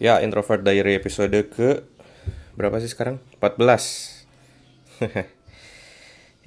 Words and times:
Ya, 0.00 0.16
Introvert 0.24 0.64
Diary 0.64 0.96
episode 0.96 1.36
ke 1.52 1.84
berapa 2.56 2.80
sih 2.80 2.88
sekarang? 2.88 3.20
14. 3.36 4.24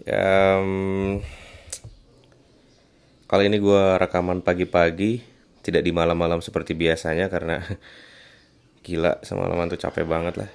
um, 0.09 1.21
kali 3.29 3.43
ini 3.45 3.61
gue 3.61 3.83
rekaman 4.01 4.41
pagi-pagi, 4.41 5.21
tidak 5.61 5.85
di 5.85 5.93
malam-malam 5.93 6.41
seperti 6.41 6.73
biasanya 6.73 7.29
karena 7.29 7.61
gila 8.89 9.21
semalaman 9.21 9.69
tuh 9.69 9.85
capek 9.85 10.09
banget 10.09 10.33
lah. 10.41 10.49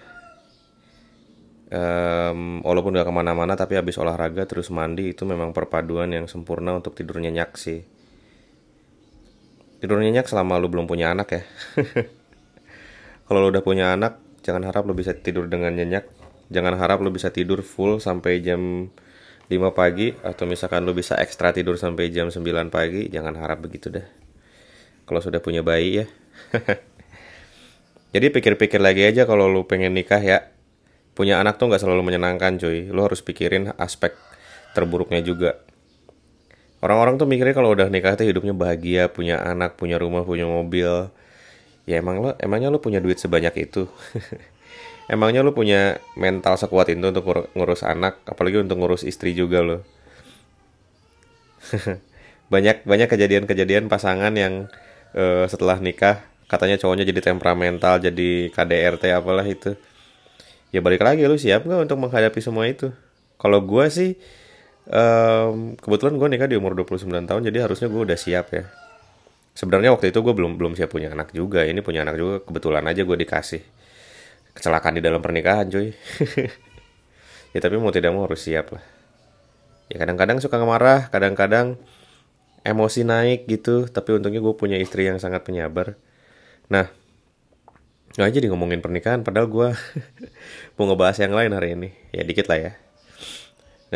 Um, 1.70 2.66
walaupun 2.66 2.98
gak 2.98 3.06
ke 3.06 3.14
mana-mana 3.14 3.54
tapi 3.54 3.78
habis 3.78 3.94
olahraga 3.94 4.42
terus 4.42 4.74
mandi 4.74 5.14
itu 5.14 5.22
memang 5.22 5.54
perpaduan 5.54 6.10
yang 6.10 6.26
sempurna 6.26 6.74
untuk 6.74 6.98
tidur 6.98 7.22
nyenyak 7.22 7.54
sih. 7.54 7.86
Tidur 9.78 10.02
nyenyak 10.02 10.26
selama 10.26 10.58
lu 10.58 10.66
belum 10.66 10.90
punya 10.90 11.14
anak 11.14 11.30
ya. 11.30 11.42
Kalau 13.28 13.44
lo 13.44 13.52
udah 13.52 13.60
punya 13.60 13.92
anak, 13.92 14.24
jangan 14.40 14.64
harap 14.64 14.88
lo 14.88 14.96
bisa 14.96 15.12
tidur 15.12 15.52
dengan 15.52 15.76
nyenyak. 15.76 16.08
Jangan 16.48 16.80
harap 16.80 17.04
lo 17.04 17.12
bisa 17.12 17.28
tidur 17.28 17.60
full 17.60 18.00
sampai 18.00 18.40
jam 18.40 18.88
5 19.52 19.52
pagi 19.76 20.16
atau 20.24 20.48
misalkan 20.48 20.88
lo 20.88 20.96
bisa 20.96 21.12
ekstra 21.20 21.52
tidur 21.52 21.76
sampai 21.76 22.08
jam 22.08 22.32
9 22.32 22.40
pagi, 22.72 23.12
jangan 23.12 23.36
harap 23.36 23.60
begitu 23.60 23.92
dah. 23.92 24.08
Kalau 25.04 25.20
sudah 25.20 25.44
punya 25.44 25.60
bayi 25.60 26.00
ya. 26.00 26.06
Jadi 28.16 28.32
pikir-pikir 28.32 28.80
lagi 28.80 29.04
aja 29.04 29.28
kalau 29.28 29.44
lo 29.44 29.68
pengen 29.68 29.92
nikah 29.92 30.24
ya. 30.24 30.48
Punya 31.12 31.36
anak 31.36 31.60
tuh 31.60 31.68
nggak 31.68 31.84
selalu 31.84 32.08
menyenangkan 32.08 32.56
cuy. 32.56 32.88
Lo 32.88 33.04
harus 33.04 33.20
pikirin 33.20 33.76
aspek 33.76 34.16
terburuknya 34.72 35.20
juga. 35.20 35.60
Orang-orang 36.80 37.20
tuh 37.20 37.28
mikirnya 37.28 37.52
kalau 37.52 37.76
udah 37.76 37.92
nikah 37.92 38.16
tuh 38.16 38.24
hidupnya 38.24 38.56
bahagia, 38.56 39.12
punya 39.12 39.36
anak, 39.36 39.76
punya 39.76 40.00
rumah, 40.00 40.24
punya 40.24 40.48
mobil 40.48 41.12
ya 41.88 42.04
emang 42.04 42.20
lo 42.20 42.36
emangnya 42.36 42.68
lo 42.68 42.84
punya 42.84 43.00
duit 43.00 43.16
sebanyak 43.16 43.54
itu? 43.64 43.88
Emangnya 45.08 45.40
lo 45.40 45.56
punya 45.56 45.96
mental 46.20 46.60
sekuat 46.60 46.92
itu 46.92 47.00
untuk 47.00 47.24
ngurus 47.56 47.80
anak? 47.80 48.20
Apalagi 48.28 48.60
untuk 48.60 48.76
ngurus 48.76 49.08
istri 49.08 49.32
juga 49.32 49.64
lo. 49.64 49.80
Banyak 52.52 52.88
banyak 52.88 53.12
kejadian-kejadian 53.12 53.92
pasangan 53.92 54.32
yang 54.32 54.72
uh, 55.12 55.44
setelah 55.44 55.76
nikah 55.84 56.24
katanya 56.48 56.80
cowoknya 56.80 57.04
jadi 57.04 57.20
temperamental 57.32 58.00
jadi 58.00 58.48
KDRT 58.48 59.12
apalah 59.12 59.44
itu. 59.44 59.76
Ya 60.72 60.80
balik 60.80 61.04
lagi 61.04 61.28
lo 61.28 61.36
siap 61.36 61.68
nggak 61.68 61.88
untuk 61.88 62.00
menghadapi 62.08 62.40
semua 62.40 62.64
itu? 62.68 62.88
Kalau 63.36 63.60
gue 63.60 63.84
sih 63.92 64.16
um, 64.88 65.76
kebetulan 65.76 66.16
gue 66.16 66.28
nikah 66.32 66.48
di 66.48 66.56
umur 66.56 66.72
29 66.72 67.04
tahun 67.28 67.42
jadi 67.52 67.68
harusnya 67.68 67.88
gue 67.92 68.00
udah 68.00 68.18
siap 68.18 68.46
ya 68.52 68.64
sebenarnya 69.58 69.90
waktu 69.90 70.14
itu 70.14 70.22
gue 70.22 70.34
belum 70.38 70.54
belum 70.54 70.78
siap 70.78 70.94
punya 70.94 71.10
anak 71.10 71.34
juga. 71.34 71.66
Ini 71.66 71.82
punya 71.82 72.06
anak 72.06 72.14
juga 72.14 72.34
kebetulan 72.46 72.86
aja 72.86 73.02
gue 73.02 73.16
dikasih 73.18 73.62
kecelakaan 74.54 74.94
di 74.94 75.02
dalam 75.02 75.18
pernikahan 75.18 75.66
cuy. 75.66 75.90
Ya 77.56 77.64
tapi 77.64 77.80
mau 77.80 77.88
tidak 77.88 78.12
mau 78.12 78.28
harus 78.28 78.44
siap 78.44 78.76
lah. 78.76 78.84
Ya 79.88 79.96
kadang-kadang 79.96 80.36
suka 80.36 80.60
marah 80.60 81.08
kadang-kadang 81.08 81.80
emosi 82.60 83.08
naik 83.08 83.48
gitu. 83.48 83.88
Tapi 83.88 84.20
untungnya 84.20 84.44
gue 84.44 84.52
punya 84.52 84.76
istri 84.76 85.08
yang 85.08 85.16
sangat 85.16 85.48
penyabar. 85.48 85.96
Nah 86.68 86.92
nggak 88.20 88.28
aja 88.28 88.38
di 88.44 88.52
ngomongin 88.52 88.84
pernikahan 88.84 89.24
padahal 89.24 89.48
gue 89.48 89.68
mau 90.76 90.84
ngebahas 90.92 91.24
yang 91.24 91.32
lain 91.32 91.56
hari 91.56 91.72
ini. 91.72 91.88
Ya 92.12 92.20
dikit 92.20 92.52
lah 92.52 92.68
ya. 92.68 92.72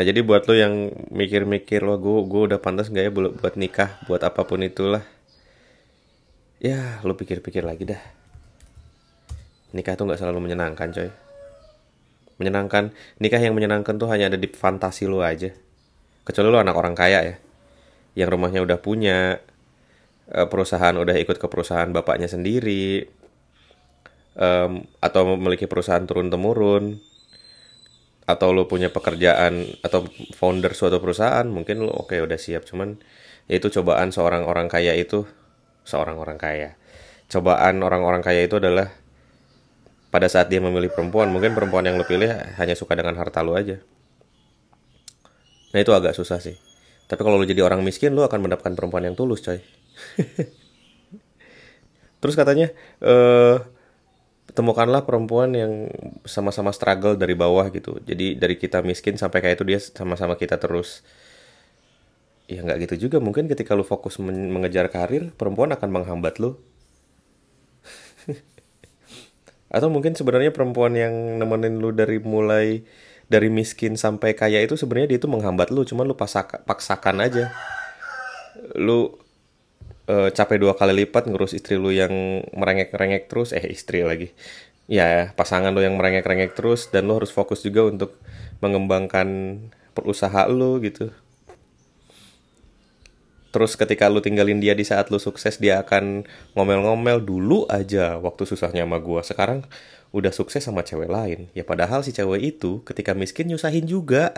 Nah 0.00 0.02
jadi 0.08 0.24
buat 0.24 0.48
lo 0.48 0.56
yang 0.56 0.88
mikir-mikir 1.12 1.84
lo 1.84 2.00
gue 2.00 2.24
gue 2.24 2.42
udah 2.48 2.58
pantas 2.58 2.88
nggak 2.88 3.04
ya 3.04 3.12
buat 3.12 3.60
nikah 3.60 4.00
buat 4.08 4.24
apa 4.24 4.48
pun 4.48 4.64
itulah 4.64 5.04
ya 6.62 7.02
lu 7.02 7.18
pikir-pikir 7.18 7.66
lagi 7.66 7.90
dah. 7.90 8.02
Nikah 9.74 9.98
tuh 9.98 10.06
nggak 10.06 10.22
selalu 10.22 10.46
menyenangkan 10.46 10.94
coy. 10.94 11.10
Menyenangkan 12.38 12.94
nikah 13.18 13.42
yang 13.42 13.58
menyenangkan 13.58 13.98
tuh 13.98 14.06
hanya 14.06 14.30
ada 14.30 14.38
di 14.38 14.46
fantasi 14.46 15.10
lu 15.10 15.18
aja. 15.26 15.50
Kecuali 16.22 16.46
lu 16.46 16.58
anak 16.62 16.78
orang 16.78 16.94
kaya 16.94 17.20
ya 17.26 17.36
yang 18.14 18.28
rumahnya 18.30 18.62
udah 18.62 18.78
punya 18.78 19.42
eh, 20.30 20.46
perusahaan 20.46 20.94
udah 20.94 21.18
ikut 21.18 21.42
ke 21.42 21.46
perusahaan 21.50 21.90
bapaknya 21.90 22.30
sendiri 22.30 23.20
atau 25.02 25.36
memiliki 25.36 25.68
perusahaan 25.68 26.00
turun 26.08 26.32
temurun 26.32 26.96
atau 28.24 28.48
lu 28.48 28.64
punya 28.64 28.88
pekerjaan 28.88 29.68
atau 29.84 30.08
founder 30.32 30.72
suatu 30.72 31.04
perusahaan 31.04 31.44
mungkin 31.44 31.84
lu 31.84 31.92
oke 31.92 32.16
okay, 32.16 32.24
udah 32.24 32.40
siap. 32.40 32.64
Cuman 32.64 32.96
ya 33.44 33.60
itu 33.60 33.68
cobaan 33.68 34.08
seorang 34.08 34.48
orang 34.48 34.72
kaya 34.72 34.96
itu 34.96 35.28
seorang 35.82 36.18
orang 36.18 36.38
kaya. 36.38 36.78
Cobaan 37.30 37.80
orang-orang 37.80 38.20
kaya 38.20 38.44
itu 38.44 38.60
adalah 38.60 38.92
pada 40.12 40.28
saat 40.28 40.52
dia 40.52 40.60
memilih 40.60 40.92
perempuan, 40.92 41.32
mungkin 41.32 41.56
perempuan 41.56 41.88
yang 41.88 41.96
lo 41.96 42.04
pilih 42.04 42.28
hanya 42.60 42.76
suka 42.76 42.92
dengan 42.92 43.16
harta 43.16 43.40
lo 43.40 43.56
aja. 43.56 43.80
Nah 45.72 45.78
itu 45.80 45.92
agak 45.96 46.12
susah 46.12 46.36
sih. 46.36 46.60
Tapi 47.08 47.20
kalau 47.24 47.40
lo 47.40 47.48
jadi 47.48 47.64
orang 47.64 47.80
miskin, 47.80 48.12
lo 48.12 48.28
akan 48.28 48.44
mendapatkan 48.44 48.76
perempuan 48.76 49.08
yang 49.08 49.16
tulus, 49.16 49.40
coy. 49.40 49.60
Terus 52.20 52.34
katanya, 52.36 52.68
eh, 53.00 53.56
temukanlah 54.52 55.08
perempuan 55.08 55.56
yang 55.56 55.88
sama-sama 56.28 56.76
struggle 56.76 57.16
dari 57.16 57.32
bawah 57.32 57.72
gitu. 57.72 57.96
Jadi 58.04 58.36
dari 58.36 58.60
kita 58.60 58.84
miskin 58.84 59.16
sampai 59.16 59.40
kayak 59.40 59.56
itu 59.60 59.64
dia 59.64 59.80
sama-sama 59.80 60.36
kita 60.36 60.60
terus 60.60 61.00
ya 62.50 62.60
nggak 62.62 62.78
gitu 62.88 63.08
juga. 63.08 63.18
Mungkin 63.22 63.46
ketika 63.50 63.74
lu 63.78 63.84
fokus 63.86 64.18
men 64.18 64.50
mengejar 64.50 64.88
karir 64.90 65.30
perempuan 65.34 65.70
akan 65.74 65.88
menghambat 65.90 66.38
lu. 66.42 66.58
Atau 69.74 69.88
mungkin 69.88 70.12
sebenarnya 70.12 70.52
perempuan 70.52 70.94
yang 70.94 71.40
nemenin 71.40 71.80
lu 71.80 71.90
dari 71.94 72.18
mulai 72.20 72.84
dari 73.30 73.48
miskin 73.48 73.96
sampai 73.96 74.36
kaya 74.36 74.60
itu 74.60 74.76
sebenarnya 74.76 75.16
dia 75.16 75.18
itu 75.22 75.28
menghambat 75.30 75.72
lu. 75.72 75.86
Cuman 75.86 76.04
lu 76.04 76.16
pasak, 76.18 76.66
paksakan 76.68 77.24
aja. 77.24 77.54
Lu 78.76 79.16
uh, 80.08 80.28
capek 80.30 80.58
dua 80.60 80.74
kali 80.76 81.06
lipat 81.06 81.30
ngurus 81.30 81.56
istri 81.56 81.80
lu 81.80 81.90
yang 81.94 82.44
merengek-rengek 82.52 83.32
terus 83.32 83.56
eh 83.56 83.64
istri 83.70 84.04
lagi. 84.04 84.34
Ya 84.90 85.32
pasangan 85.38 85.72
lu 85.72 85.80
yang 85.80 85.96
merengek-rengek 85.96 86.58
terus 86.58 86.90
dan 86.92 87.08
lu 87.08 87.16
harus 87.16 87.32
fokus 87.32 87.64
juga 87.64 87.86
untuk 87.86 88.18
mengembangkan 88.60 89.58
perusahaan 89.96 90.48
lu 90.48 90.80
gitu 90.84 91.12
Terus 93.52 93.76
ketika 93.76 94.08
lu 94.08 94.24
tinggalin 94.24 94.64
dia 94.64 94.72
di 94.72 94.82
saat 94.82 95.12
lu 95.12 95.20
sukses 95.20 95.60
dia 95.60 95.84
akan 95.84 96.24
ngomel-ngomel 96.56 97.20
dulu 97.20 97.68
aja 97.68 98.16
waktu 98.16 98.48
susahnya 98.48 98.88
sama 98.88 98.96
gua. 98.96 99.20
Sekarang 99.20 99.68
udah 100.16 100.32
sukses 100.32 100.64
sama 100.64 100.80
cewek 100.80 101.12
lain. 101.12 101.52
Ya 101.52 101.60
padahal 101.60 102.00
si 102.00 102.16
cewek 102.16 102.56
itu 102.56 102.80
ketika 102.88 103.12
miskin 103.12 103.52
nyusahin 103.52 103.84
juga. 103.84 104.32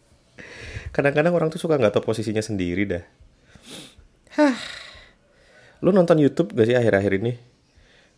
Kadang-kadang 0.94 1.32
orang 1.32 1.48
tuh 1.48 1.56
suka 1.56 1.80
nggak 1.80 1.96
tahu 1.96 2.12
posisinya 2.12 2.44
sendiri 2.44 2.84
dah. 2.84 3.04
Hah. 4.36 4.56
Lu 5.80 5.96
nonton 5.96 6.20
YouTube 6.20 6.52
gak 6.52 6.68
sih 6.68 6.76
akhir-akhir 6.76 7.24
ini? 7.24 7.32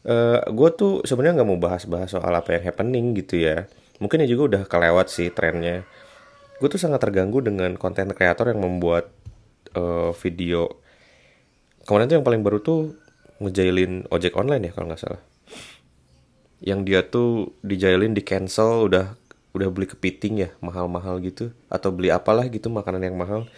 Uh, 0.02 0.42
eh, 0.42 0.50
gue 0.50 0.68
tuh 0.74 1.06
sebenarnya 1.06 1.38
nggak 1.38 1.48
mau 1.54 1.62
bahas-bahas 1.62 2.10
soal 2.10 2.34
apa 2.34 2.58
yang 2.58 2.66
happening 2.66 3.14
gitu 3.14 3.38
ya. 3.38 3.70
Mungkin 4.02 4.26
ya 4.26 4.26
juga 4.26 4.42
udah 4.58 4.62
kelewat 4.66 5.14
sih 5.14 5.30
trennya. 5.30 5.86
Gue 6.58 6.66
tuh 6.66 6.82
sangat 6.82 6.98
terganggu 7.06 7.38
dengan 7.38 7.78
konten 7.78 8.10
kreator 8.10 8.50
yang 8.50 8.66
membuat 8.66 9.14
uh, 9.76 10.10
video. 10.16 10.80
Kemarin 11.84 12.06
tuh 12.08 12.16
yang 12.20 12.26
paling 12.26 12.42
baru 12.46 12.62
tuh 12.62 12.94
ngejailin 13.42 14.06
ojek 14.08 14.38
online 14.38 14.70
ya 14.70 14.72
kalau 14.72 14.86
nggak 14.92 15.02
salah. 15.02 15.22
Yang 16.62 16.80
dia 16.86 17.00
tuh 17.02 17.58
dijailin 17.66 18.14
di 18.14 18.22
cancel 18.22 18.86
udah 18.86 19.18
udah 19.52 19.68
beli 19.68 19.90
kepiting 19.90 20.46
ya 20.46 20.50
mahal-mahal 20.62 21.18
gitu. 21.20 21.50
Atau 21.66 21.90
beli 21.90 22.14
apalah 22.14 22.46
gitu 22.46 22.70
makanan 22.70 23.02
yang 23.02 23.18
mahal. 23.18 23.50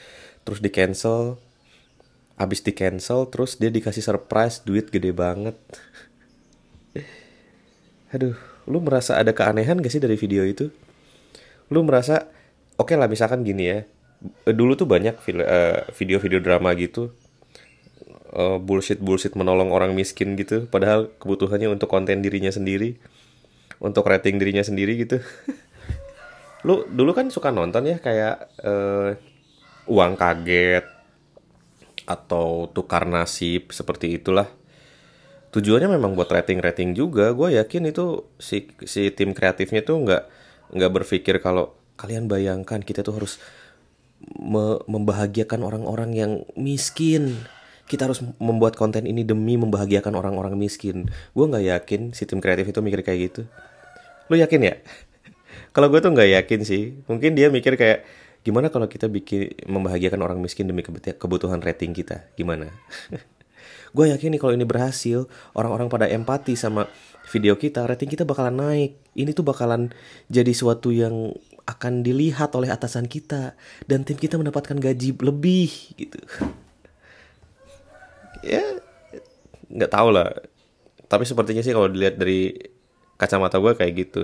Terus 0.42 0.60
di 0.64 0.70
cancel 0.72 1.36
abis 2.34 2.66
di 2.66 2.74
cancel 2.74 3.30
terus 3.30 3.62
dia 3.62 3.70
dikasih 3.70 4.02
surprise 4.02 4.64
duit 4.64 4.90
gede 4.90 5.14
banget. 5.14 5.54
Aduh 8.14 8.34
lu 8.64 8.80
merasa 8.80 9.20
ada 9.20 9.36
keanehan 9.36 9.78
gak 9.78 9.92
sih 9.92 10.02
dari 10.02 10.16
video 10.16 10.42
itu? 10.42 10.72
Lu 11.68 11.84
merasa 11.84 12.26
oke 12.80 12.90
okay 12.90 12.96
lah 12.98 13.06
misalkan 13.06 13.46
gini 13.46 13.70
ya 13.70 13.80
dulu 14.48 14.72
tuh 14.74 14.88
banyak 14.88 15.14
eh, 15.40 15.84
video-video 15.92 16.40
drama 16.40 16.72
gitu. 16.76 17.12
Uh, 18.34 18.58
bullshit 18.58 18.98
bullshit 18.98 19.38
menolong 19.38 19.70
orang 19.70 19.94
miskin 19.94 20.34
gitu. 20.34 20.66
Padahal 20.66 21.06
kebutuhannya 21.22 21.70
untuk 21.70 21.86
konten 21.86 22.18
dirinya 22.18 22.50
sendiri. 22.50 22.98
Untuk 23.78 24.02
rating 24.10 24.42
dirinya 24.42 24.66
sendiri 24.66 24.98
gitu. 24.98 25.22
Lu 26.66 26.82
dulu 26.90 27.14
kan 27.14 27.30
suka 27.30 27.54
nonton 27.54 27.86
ya 27.86 28.02
kayak 28.02 28.50
uh, 28.66 29.14
uang 29.86 30.18
kaget 30.18 30.88
atau 32.04 32.66
tukar 32.74 33.06
nasib 33.06 33.70
seperti 33.70 34.18
itulah. 34.18 34.50
Tujuannya 35.54 35.94
memang 35.94 36.18
buat 36.18 36.26
rating 36.26 36.58
rating 36.58 36.90
juga. 36.98 37.30
Gue 37.30 37.54
yakin 37.54 37.94
itu 37.94 38.26
si 38.42 38.66
si 38.82 39.14
tim 39.14 39.30
kreatifnya 39.30 39.86
tuh 39.86 40.02
nggak 40.02 40.22
nggak 40.74 40.90
berpikir 40.90 41.38
kalau 41.38 41.70
kalian 41.94 42.26
bayangkan 42.26 42.82
kita 42.82 43.06
tuh 43.06 43.14
harus 43.22 43.38
me 44.40 44.80
membahagiakan 44.88 45.60
orang-orang 45.64 46.10
yang 46.16 46.32
miskin. 46.58 47.36
Kita 47.84 48.08
harus 48.08 48.24
membuat 48.40 48.80
konten 48.80 49.04
ini 49.04 49.28
demi 49.28 49.60
membahagiakan 49.60 50.16
orang-orang 50.16 50.56
miskin. 50.56 51.12
Gue 51.36 51.44
nggak 51.44 51.64
yakin 51.68 52.00
si 52.16 52.24
tim 52.24 52.40
kreatif 52.40 52.64
itu 52.64 52.80
mikir 52.80 53.04
kayak 53.04 53.20
gitu. 53.28 53.42
Lu 54.32 54.40
yakin 54.40 54.60
ya? 54.64 54.74
Kalau 55.76 55.92
gue 55.92 56.00
tuh 56.00 56.12
nggak 56.12 56.30
yakin 56.40 56.60
sih. 56.64 56.96
Mungkin 57.04 57.36
dia 57.36 57.52
mikir 57.52 57.76
kayak 57.76 58.08
gimana 58.44 58.68
kalau 58.68 58.84
kita 58.84 59.08
bikin 59.08 59.56
membahagiakan 59.64 60.20
orang 60.20 60.38
miskin 60.40 60.68
demi 60.68 60.84
kebutuhan 61.16 61.60
rating 61.60 61.96
kita? 61.96 62.28
Gimana? 62.36 62.72
Gue 63.94 64.10
yakin 64.10 64.34
nih 64.34 64.40
kalau 64.42 64.52
ini 64.58 64.66
berhasil 64.66 65.30
orang-orang 65.54 65.86
pada 65.86 66.10
empati 66.10 66.58
sama 66.58 66.90
video 67.30 67.54
kita 67.54 67.86
rating 67.86 68.10
kita 68.10 68.26
bakalan 68.26 68.58
naik. 68.58 68.98
Ini 69.14 69.30
tuh 69.32 69.46
bakalan 69.46 69.94
jadi 70.26 70.50
suatu 70.50 70.90
yang 70.90 71.30
akan 71.64 72.04
dilihat 72.04 72.52
oleh 72.52 72.68
atasan 72.68 73.08
kita 73.08 73.56
dan 73.88 74.04
tim 74.04 74.20
kita 74.20 74.36
mendapatkan 74.36 74.76
gaji 74.76 75.16
lebih 75.16 75.72
gitu. 75.96 76.20
Ya 78.44 78.60
nggak 79.72 79.92
tahu 79.92 80.08
lah. 80.12 80.28
Tapi 81.08 81.24
sepertinya 81.24 81.64
sih 81.64 81.72
kalau 81.72 81.88
dilihat 81.88 82.20
dari 82.20 82.52
kacamata 83.16 83.56
gue 83.56 83.72
kayak 83.72 83.92
gitu. 83.96 84.22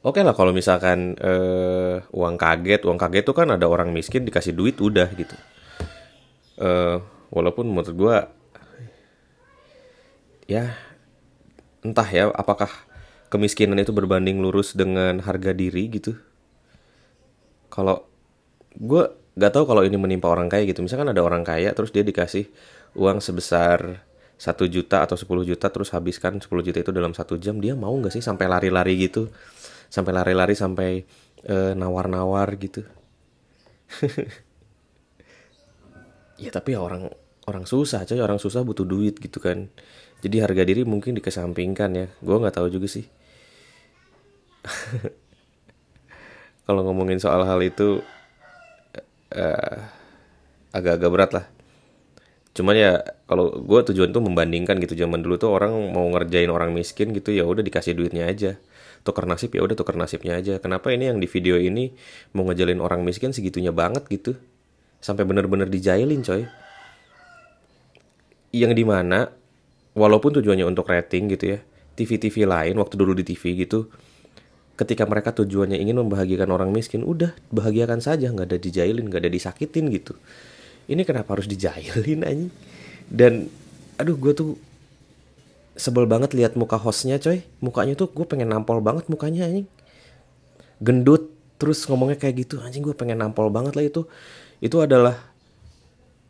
Oke 0.00 0.24
lah 0.24 0.32
kalau 0.32 0.50
misalkan 0.56 1.12
uh, 1.20 2.00
uang 2.16 2.40
kaget, 2.40 2.88
uang 2.88 2.96
kaget 2.96 3.24
tuh 3.28 3.36
kan 3.36 3.52
ada 3.52 3.68
orang 3.68 3.92
miskin 3.92 4.24
dikasih 4.24 4.56
duit 4.56 4.80
udah 4.80 5.06
gitu. 5.12 5.36
Uh, 6.56 7.04
walaupun 7.30 7.68
menurut 7.68 7.94
gue 7.94 8.16
ya 10.50 10.74
entah 11.86 12.08
ya 12.10 12.32
apakah 12.34 12.68
kemiskinan 13.30 13.78
itu 13.78 13.94
berbanding 13.94 14.42
lurus 14.42 14.74
dengan 14.74 15.22
harga 15.22 15.54
diri 15.54 15.86
gitu. 15.88 16.18
Kalau 17.70 18.02
gue 18.74 19.06
gak 19.38 19.52
tahu 19.54 19.64
kalau 19.70 19.86
ini 19.86 19.94
menimpa 19.94 20.26
orang 20.26 20.50
kaya 20.50 20.66
gitu. 20.66 20.82
Misalkan 20.82 21.06
ada 21.08 21.22
orang 21.22 21.46
kaya 21.46 21.70
terus 21.70 21.94
dia 21.94 22.02
dikasih 22.02 22.50
uang 22.98 23.22
sebesar 23.22 24.02
satu 24.34 24.66
juta 24.66 25.06
atau 25.06 25.14
10 25.14 25.46
juta 25.46 25.70
terus 25.70 25.94
habiskan 25.94 26.42
10 26.42 26.50
juta 26.66 26.78
itu 26.82 26.90
dalam 26.90 27.14
satu 27.14 27.38
jam 27.38 27.60
dia 27.62 27.78
mau 27.78 27.92
nggak 27.94 28.10
sih 28.18 28.24
sampai 28.24 28.50
lari-lari 28.50 28.98
gitu? 28.98 29.30
Sampai 29.86 30.10
lari-lari 30.10 30.58
sampai 30.58 31.06
nawar 31.46 32.10
nawar-nawar 32.10 32.48
gitu. 32.58 32.82
Ya 36.40 36.48
tapi 36.48 36.72
ya 36.72 36.80
orang 36.80 37.12
orang 37.44 37.68
susah 37.68 38.08
coy. 38.08 38.16
Orang 38.16 38.40
susah 38.40 38.64
butuh 38.64 38.88
duit 38.88 39.20
gitu 39.20 39.44
kan. 39.44 39.68
Jadi 40.24 40.40
harga 40.40 40.64
diri 40.64 40.88
mungkin 40.88 41.12
dikesampingkan 41.12 41.90
ya. 41.92 42.06
Gue 42.24 42.40
nggak 42.40 42.56
tahu 42.56 42.72
juga 42.72 42.88
sih 42.88 43.04
kalau 46.66 46.86
ngomongin 46.86 47.18
soal 47.18 47.42
hal 47.42 47.58
itu 47.64 48.04
uh, 49.34 49.76
agak-agak 50.70 51.10
berat 51.10 51.30
lah. 51.34 51.46
Cuman 52.50 52.74
ya 52.74 52.98
kalau 53.30 53.62
gue 53.62 53.80
tujuan 53.92 54.10
tuh 54.10 54.22
membandingkan 54.22 54.78
gitu. 54.82 54.98
Zaman 54.98 55.22
dulu 55.22 55.38
tuh 55.38 55.54
orang 55.54 55.72
mau 55.94 56.06
ngerjain 56.10 56.50
orang 56.50 56.74
miskin 56.74 57.14
gitu 57.14 57.30
ya 57.30 57.46
udah 57.46 57.62
dikasih 57.62 57.94
duitnya 57.94 58.26
aja. 58.26 58.58
Tukar 59.00 59.24
nasib 59.24 59.54
ya 59.54 59.64
udah 59.64 59.76
tukar 59.78 59.96
nasibnya 59.96 60.36
aja. 60.36 60.58
Kenapa 60.58 60.92
ini 60.92 61.08
yang 61.08 61.22
di 61.22 61.30
video 61.30 61.56
ini 61.56 61.94
mau 62.36 62.44
ngejalin 62.46 62.82
orang 62.82 63.06
miskin 63.06 63.32
segitunya 63.32 63.70
banget 63.70 64.04
gitu? 64.10 64.36
Sampai 65.00 65.24
bener-bener 65.24 65.70
dijailin 65.70 66.20
coy. 66.20 66.44
Yang 68.50 68.72
di 68.76 68.84
mana 68.84 69.30
walaupun 69.94 70.34
tujuannya 70.38 70.66
untuk 70.66 70.90
rating 70.90 71.30
gitu 71.34 71.56
ya 71.56 71.58
TV-TV 71.98 72.46
lain 72.46 72.74
waktu 72.78 72.94
dulu 72.94 73.12
di 73.12 73.24
TV 73.26 73.66
gitu 73.66 73.90
ketika 74.80 75.04
mereka 75.04 75.36
tujuannya 75.36 75.76
ingin 75.76 76.00
membahagiakan 76.00 76.48
orang 76.56 76.72
miskin 76.72 77.04
udah 77.04 77.36
bahagiakan 77.52 78.00
saja 78.00 78.32
nggak 78.32 78.48
ada 78.48 78.56
dijailin 78.56 79.12
nggak 79.12 79.28
ada 79.28 79.30
disakitin 79.30 79.92
gitu. 79.92 80.16
Ini 80.88 81.04
kenapa 81.04 81.36
harus 81.36 81.44
dijailin 81.44 82.24
aja 82.24 82.48
dan 83.12 83.52
aduh 84.00 84.16
gue 84.16 84.32
tuh 84.32 84.50
sebel 85.76 86.08
banget 86.08 86.32
lihat 86.32 86.56
muka 86.56 86.80
hostnya 86.80 87.20
coy. 87.20 87.44
Mukanya 87.60 87.92
tuh 87.92 88.08
gue 88.08 88.24
pengen 88.24 88.48
nampol 88.48 88.80
banget 88.80 89.04
mukanya 89.12 89.44
anjing. 89.44 89.68
Gendut 90.80 91.28
terus 91.60 91.84
ngomongnya 91.84 92.16
kayak 92.16 92.48
gitu 92.48 92.64
anjing 92.64 92.80
gue 92.80 92.96
pengen 92.96 93.20
nampol 93.20 93.52
banget 93.52 93.76
lah 93.76 93.84
itu. 93.84 94.08
Itu 94.64 94.80
adalah 94.80 95.20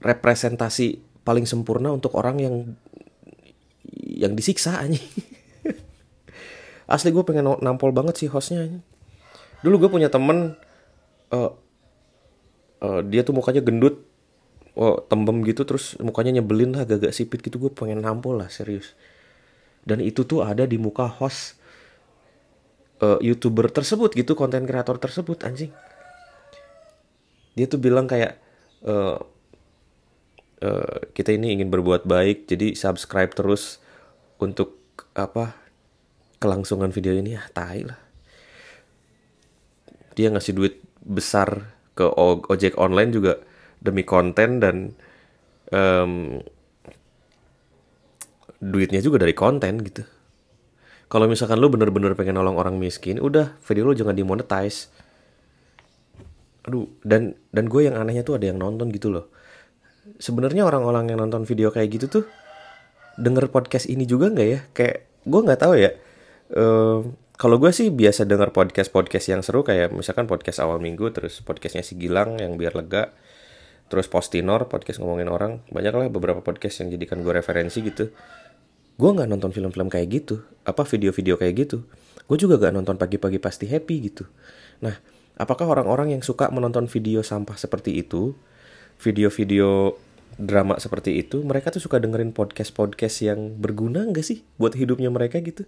representasi 0.02 0.98
paling 1.22 1.46
sempurna 1.46 1.94
untuk 1.94 2.18
orang 2.18 2.42
yang 2.42 2.54
yang 3.94 4.34
disiksa 4.34 4.82
anjing 4.82 5.06
asli 6.90 7.14
gue 7.14 7.22
pengen 7.22 7.56
nampol 7.62 7.94
banget 7.94 8.18
sih 8.18 8.28
hostnya 8.28 8.66
dulu 9.62 9.86
gue 9.86 9.90
punya 9.92 10.10
temen 10.10 10.58
uh, 11.30 11.54
uh, 12.82 13.00
dia 13.06 13.22
tuh 13.22 13.36
mukanya 13.36 13.62
gendut 13.62 14.02
oh 14.74 15.02
tembem 15.06 15.44
gitu 15.44 15.68
terus 15.68 15.98
mukanya 16.00 16.40
nyebelin 16.40 16.72
lah 16.72 16.88
agak-agak 16.88 17.12
sipit 17.12 17.40
gitu 17.44 17.60
gue 17.60 17.70
pengen 17.72 18.00
nampol 18.00 18.40
lah 18.40 18.48
serius. 18.48 18.96
Dan 19.84 20.04
itu 20.04 20.24
tuh 20.28 20.44
ada 20.44 20.68
di 20.68 20.76
muka 20.76 21.08
host 21.08 21.60
uh, 23.04 23.20
youtuber 23.20 23.68
tersebut 23.72 24.12
gitu 24.16 24.32
konten 24.32 24.64
kreator 24.64 24.96
tersebut 24.96 25.44
anjing. 25.44 25.72
Dia 27.56 27.66
tuh 27.68 27.80
bilang 27.82 28.08
kayak 28.08 28.40
uh, 28.88 29.20
uh, 30.64 30.98
kita 31.12 31.36
ini 31.36 31.60
ingin 31.60 31.68
berbuat 31.68 32.08
baik 32.08 32.48
jadi 32.48 32.72
subscribe 32.72 33.32
terus 33.36 33.84
untuk 34.40 34.80
apa 35.12 35.59
kelangsungan 36.40 36.88
video 36.90 37.12
ini 37.12 37.36
ya 37.36 37.44
tai 37.52 37.84
lah. 37.84 38.00
Dia 40.16 40.32
ngasih 40.32 40.56
duit 40.56 40.80
besar 41.04 41.76
ke 41.92 42.08
ojek 42.48 42.80
online 42.80 43.12
juga 43.12 43.36
demi 43.76 44.02
konten 44.08 44.56
dan 44.58 44.96
um, 45.68 46.40
duitnya 48.60 49.04
juga 49.04 49.20
dari 49.20 49.36
konten 49.36 49.84
gitu. 49.84 50.02
Kalau 51.10 51.28
misalkan 51.28 51.60
lu 51.60 51.68
bener-bener 51.68 52.16
pengen 52.16 52.40
nolong 52.40 52.56
orang 52.56 52.80
miskin 52.80 53.20
udah 53.20 53.60
video 53.60 53.92
lu 53.92 53.92
jangan 53.92 54.16
dimonetize. 54.16 54.88
Aduh 56.64 56.88
dan 57.04 57.36
dan 57.52 57.68
gue 57.68 57.84
yang 57.84 58.00
anehnya 58.00 58.24
tuh 58.24 58.40
ada 58.40 58.48
yang 58.48 58.56
nonton 58.56 58.88
gitu 58.88 59.12
loh. 59.12 59.28
Sebenarnya 60.16 60.64
orang-orang 60.64 61.12
yang 61.12 61.20
nonton 61.20 61.44
video 61.44 61.68
kayak 61.68 62.00
gitu 62.00 62.06
tuh 62.08 62.24
denger 63.20 63.52
podcast 63.52 63.92
ini 63.92 64.08
juga 64.08 64.32
nggak 64.32 64.48
ya? 64.48 64.60
Kayak 64.72 64.96
gue 65.28 65.40
nggak 65.44 65.60
tahu 65.60 65.76
ya 65.76 65.92
uh, 66.54 67.06
kalau 67.40 67.56
gue 67.56 67.72
sih 67.72 67.88
biasa 67.88 68.28
denger 68.28 68.52
podcast 68.52 68.92
podcast 68.92 69.26
yang 69.32 69.40
seru 69.40 69.64
kayak 69.64 69.96
misalkan 69.96 70.28
podcast 70.28 70.60
awal 70.60 70.76
minggu 70.76 71.08
terus 71.08 71.40
podcastnya 71.40 71.80
si 71.80 71.96
Gilang 71.96 72.36
yang 72.36 72.60
biar 72.60 72.76
lega 72.76 73.16
terus 73.90 74.06
Postinor 74.06 74.70
podcast 74.70 75.02
ngomongin 75.02 75.26
orang. 75.26 75.66
Banyak 75.66 75.90
lah 75.90 76.06
beberapa 76.06 76.38
podcast 76.46 76.84
yang 76.84 76.94
jadikan 76.94 77.26
gue 77.26 77.34
referensi 77.34 77.82
gitu. 77.82 78.14
Gue 78.94 79.10
nggak 79.10 79.26
nonton 79.26 79.50
film-film 79.50 79.90
kayak 79.90 80.08
gitu 80.14 80.46
apa 80.62 80.86
video-video 80.86 81.34
kayak 81.34 81.54
gitu. 81.66 81.82
Gue 82.30 82.38
juga 82.38 82.62
gak 82.62 82.70
nonton 82.70 82.94
pagi-pagi 82.94 83.42
pasti 83.42 83.66
happy 83.66 83.96
gitu. 84.06 84.22
Nah 84.86 84.94
apakah 85.34 85.66
orang-orang 85.66 86.14
yang 86.14 86.22
suka 86.22 86.46
menonton 86.54 86.86
video 86.86 87.26
sampah 87.26 87.58
seperti 87.58 87.98
itu 87.98 88.38
video-video 89.02 89.96
drama 90.38 90.78
seperti 90.78 91.18
itu 91.18 91.42
mereka 91.42 91.74
tuh 91.74 91.82
suka 91.82 91.98
dengerin 91.98 92.30
podcast-podcast 92.30 93.16
yang 93.26 93.58
berguna 93.58 94.06
gak 94.10 94.26
sih 94.26 94.46
buat 94.60 94.76
hidupnya 94.76 95.10
mereka 95.10 95.42
gitu? 95.42 95.66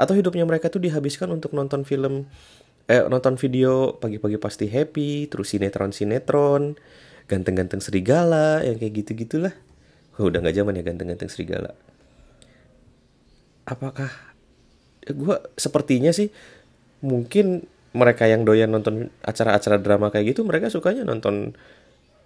Atau 0.00 0.16
hidupnya 0.18 0.48
mereka 0.48 0.72
tuh 0.72 0.82
dihabiskan 0.82 1.30
untuk 1.30 1.52
nonton 1.52 1.86
film 1.86 2.26
eh 2.90 3.06
nonton 3.06 3.38
video 3.38 3.94
pagi-pagi 4.02 4.40
pasti 4.42 4.66
happy 4.66 5.30
terus 5.30 5.54
sinetron 5.54 5.94
sinetron 5.94 6.74
ganteng-ganteng 7.30 7.78
serigala 7.78 8.66
yang 8.66 8.82
kayak 8.82 9.06
gitu 9.06 9.14
gitulah 9.14 9.54
oh, 10.20 10.28
udah 10.28 10.44
nggak 10.44 10.56
zaman 10.56 10.76
ya 10.76 10.82
ganteng-ganteng 10.84 11.32
serigala. 11.32 11.72
Apakah 13.64 14.12
gue 15.08 15.36
sepertinya 15.56 16.12
sih 16.12 16.28
mungkin 17.00 17.64
mereka 17.96 18.28
yang 18.28 18.44
doyan 18.44 18.70
nonton 18.70 19.08
acara-acara 19.24 19.80
drama 19.80 20.12
kayak 20.12 20.36
gitu 20.36 20.44
mereka 20.44 20.68
sukanya 20.68 21.02
nonton 21.02 21.56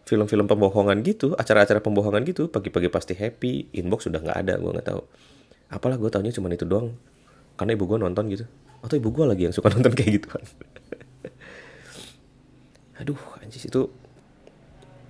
film-film 0.04 0.44
pembohongan 0.44 1.00
gitu 1.00 1.32
acara-acara 1.32 1.80
pembohongan 1.80 2.22
gitu 2.28 2.52
pagi-pagi 2.52 2.92
pasti 2.92 3.16
happy 3.16 3.72
inbox 3.72 4.08
sudah 4.08 4.20
nggak 4.20 4.38
ada 4.44 4.54
gue 4.60 4.70
nggak 4.70 4.88
tahu. 4.88 5.02
Apalah 5.72 5.96
gue 5.96 6.10
tahunya 6.12 6.32
cuma 6.36 6.52
itu 6.52 6.68
doang. 6.68 6.92
Karena 7.54 7.72
ibu 7.72 7.84
gue 7.88 7.98
nonton 7.98 8.28
gitu. 8.28 8.44
Atau 8.84 9.00
ibu 9.00 9.08
gue 9.10 9.24
lagi 9.24 9.42
yang 9.48 9.54
suka 9.54 9.72
nonton 9.74 9.92
kayak 9.96 10.22
gitu 10.22 10.28
kan 10.28 10.44
aduh 12.94 13.18
anjis 13.42 13.66
itu 13.66 13.90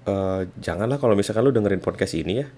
uh, 0.09 0.43
janganlah 0.57 0.97
kalau 0.97 1.13
misalkan 1.13 1.45
lu 1.45 1.53
dengerin 1.53 1.85
podcast 1.85 2.17
ini 2.17 2.45
ya. 2.45 2.49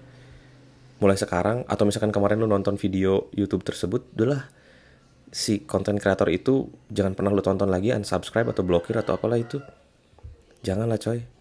Mulai 0.97 1.13
sekarang 1.13 1.61
atau 1.69 1.85
misalkan 1.85 2.09
kemarin 2.09 2.41
lu 2.41 2.49
nonton 2.49 2.73
video 2.73 3.29
YouTube 3.37 3.61
tersebut, 3.61 4.17
udahlah. 4.17 4.49
Si 5.29 5.61
konten 5.67 6.01
kreator 6.01 6.31
itu 6.33 6.71
jangan 6.89 7.13
pernah 7.13 7.29
lu 7.29 7.43
tonton 7.45 7.69
lagi 7.69 7.93
unsubscribe 7.93 8.49
atau 8.49 8.65
blokir 8.65 8.97
atau 8.97 9.13
apalah 9.13 9.37
itu. 9.37 9.61
Janganlah 10.65 10.97
coy. 10.97 11.36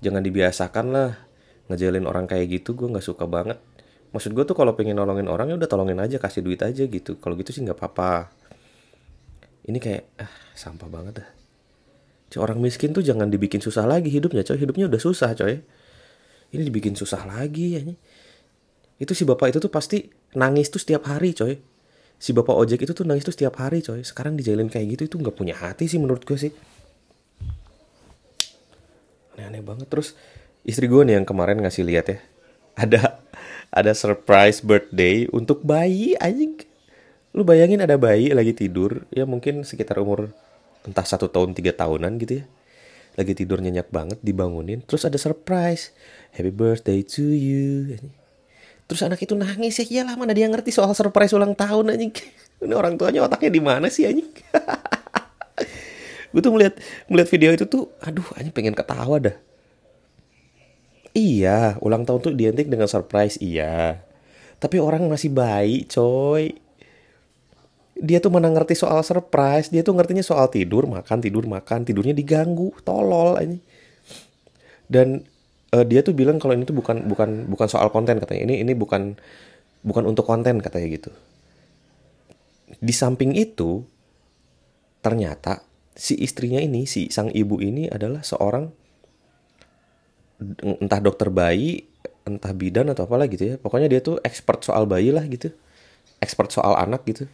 Jangan 0.00 0.24
dibiasakan 0.24 0.86
lah 0.92 1.10
ngejalin 1.70 2.04
orang 2.08 2.26
kayak 2.26 2.60
gitu, 2.60 2.74
gue 2.74 2.88
nggak 2.90 3.04
suka 3.04 3.28
banget. 3.28 3.60
Maksud 4.10 4.34
gue 4.34 4.42
tuh 4.42 4.58
kalau 4.58 4.74
pengen 4.74 4.98
nolongin 4.98 5.30
orang 5.30 5.52
ya 5.52 5.56
udah 5.60 5.70
tolongin 5.70 6.00
aja, 6.02 6.18
kasih 6.18 6.42
duit 6.42 6.58
aja 6.64 6.82
gitu. 6.82 7.20
Kalau 7.22 7.38
gitu 7.38 7.54
sih 7.54 7.62
nggak 7.62 7.78
apa-apa. 7.78 8.32
Ini 9.70 9.78
kayak 9.78 10.02
ah, 10.18 10.32
sampah 10.56 10.88
banget 10.90 11.22
dah. 11.22 11.28
Coy, 12.30 12.38
orang 12.42 12.58
miskin 12.58 12.90
tuh 12.90 13.02
jangan 13.06 13.30
dibikin 13.30 13.62
susah 13.62 13.86
lagi 13.86 14.10
hidupnya 14.10 14.42
coy. 14.42 14.58
Hidupnya 14.58 14.90
udah 14.90 14.98
susah 14.98 15.36
coy 15.38 15.62
ini 16.50 16.62
dibikin 16.66 16.98
susah 16.98 17.22
lagi 17.26 17.78
ya 17.78 17.82
itu 19.00 19.12
si 19.16 19.24
bapak 19.24 19.54
itu 19.54 19.58
tuh 19.62 19.72
pasti 19.72 20.10
nangis 20.36 20.68
tuh 20.68 20.82
setiap 20.82 21.08
hari 21.08 21.32
coy 21.32 21.56
si 22.20 22.36
bapak 22.36 22.52
ojek 22.52 22.84
itu 22.84 22.92
tuh 22.92 23.08
nangis 23.08 23.24
tuh 23.24 23.32
setiap 23.32 23.56
hari 23.56 23.80
coy 23.80 24.04
sekarang 24.04 24.36
dijalin 24.36 24.68
kayak 24.68 24.98
gitu 24.98 25.02
itu 25.08 25.16
nggak 25.16 25.36
punya 25.38 25.56
hati 25.56 25.88
sih 25.88 25.96
menurut 25.96 26.26
gue 26.26 26.36
sih 26.36 26.52
aneh-aneh 29.40 29.64
banget. 29.64 29.88
Terus 29.88 30.12
istri 30.68 30.84
gue 30.84 31.00
nih 31.00 31.16
yang 31.16 31.24
kemarin 31.24 31.64
ngasih 31.64 31.88
lihat 31.88 32.12
ya. 32.12 32.18
Ada 32.76 33.24
ada 33.72 33.92
surprise 33.96 34.60
birthday 34.60 35.24
untuk 35.32 35.64
bayi 35.64 36.12
anjing. 36.20 36.60
Lu 37.32 37.40
bayangin 37.40 37.80
ada 37.80 37.96
bayi 37.96 38.36
lagi 38.36 38.52
tidur 38.52 39.08
ya 39.08 39.24
mungkin 39.24 39.64
sekitar 39.64 39.96
umur 39.96 40.28
entah 40.84 41.06
satu 41.06 41.32
tahun 41.32 41.56
tiga 41.56 41.72
tahunan 41.72 42.20
gitu 42.20 42.42
ya. 42.42 42.44
Lagi 43.16 43.32
tidur 43.32 43.64
nyenyak 43.64 43.88
banget 43.88 44.20
dibangunin. 44.20 44.84
Terus 44.84 45.08
ada 45.08 45.16
surprise. 45.16 45.96
Happy 46.36 46.52
birthday 46.52 47.00
to 47.00 47.24
you 47.24 47.96
terus 48.90 49.06
anak 49.06 49.22
itu 49.22 49.38
nangis 49.38 49.78
ya 49.78 49.86
iyalah 49.86 50.18
mana 50.18 50.34
dia 50.34 50.50
ngerti 50.50 50.74
soal 50.74 50.90
surprise 50.98 51.30
ulang 51.30 51.54
tahun 51.54 51.94
anjing. 51.94 52.10
Ini 52.66 52.74
orang 52.74 52.98
tuanya 52.98 53.22
otaknya 53.22 53.54
di 53.54 53.62
mana 53.62 53.86
sih 53.86 54.02
anjing 54.02 54.26
gue 56.30 56.40
tuh 56.40 56.52
melihat 56.54 56.74
melihat 57.10 57.28
video 57.30 57.50
itu 57.54 57.64
tuh 57.66 57.90
aduh 58.02 58.26
anjing 58.38 58.54
pengen 58.54 58.74
ketawa 58.76 59.18
dah. 59.18 59.36
Iya 61.10 61.74
ulang 61.82 62.06
tahun 62.06 62.20
tuh 62.22 62.32
identik 62.34 62.70
dengan 62.70 62.86
surprise 62.86 63.38
iya. 63.42 64.02
Tapi 64.62 64.78
orang 64.78 65.10
masih 65.10 65.32
baik 65.32 65.90
coy. 65.90 66.54
Dia 68.00 68.22
tuh 68.22 68.32
mana 68.32 68.48
ngerti 68.48 68.78
soal 68.78 69.02
surprise 69.04 69.68
dia 69.68 69.84
tuh 69.84 69.92
ngertinya 69.92 70.24
soal 70.24 70.48
tidur 70.48 70.88
makan 70.88 71.20
tidur 71.20 71.44
makan 71.44 71.84
tidurnya 71.84 72.16
diganggu 72.16 72.72
tolol 72.80 73.36
aja 73.36 73.58
dan 74.90 75.22
uh, 75.70 75.86
dia 75.86 76.02
tuh 76.02 76.12
bilang 76.12 76.42
kalau 76.42 76.58
ini 76.58 76.66
tuh 76.66 76.74
bukan 76.74 77.06
bukan 77.06 77.46
bukan 77.46 77.66
soal 77.70 77.88
konten 77.94 78.18
katanya. 78.18 78.50
Ini 78.50 78.66
ini 78.66 78.72
bukan 78.74 79.14
bukan 79.86 80.04
untuk 80.10 80.26
konten 80.26 80.58
katanya 80.58 80.88
gitu. 80.90 81.10
Di 82.82 82.90
samping 82.90 83.38
itu 83.38 83.86
ternyata 85.00 85.62
si 85.94 86.14
istrinya 86.18 86.62
ini 86.62 86.86
si 86.86 87.10
sang 87.10 87.28
ibu 87.30 87.58
ini 87.58 87.90
adalah 87.90 88.22
seorang 88.22 88.70
entah 90.64 91.00
dokter 91.02 91.28
bayi 91.28 91.84
entah 92.24 92.52
bidan 92.56 92.88
atau 92.92 93.04
apalah 93.04 93.28
gitu 93.28 93.54
ya 93.54 93.56
pokoknya 93.60 93.88
dia 93.90 94.00
tuh 94.00 94.16
expert 94.24 94.64
soal 94.64 94.88
bayi 94.88 95.12
lah 95.12 95.24
gitu 95.28 95.52
expert 96.22 96.48
soal 96.48 96.78
anak 96.78 97.04
gitu 97.04 97.28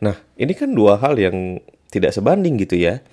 Nah, 0.00 0.16
ini 0.40 0.56
kan 0.56 0.72
dua 0.72 0.96
hal 0.96 1.20
yang 1.20 1.60
tidak 1.92 2.16
sebanding 2.16 2.56
gitu 2.56 2.80
ya. 2.80 3.04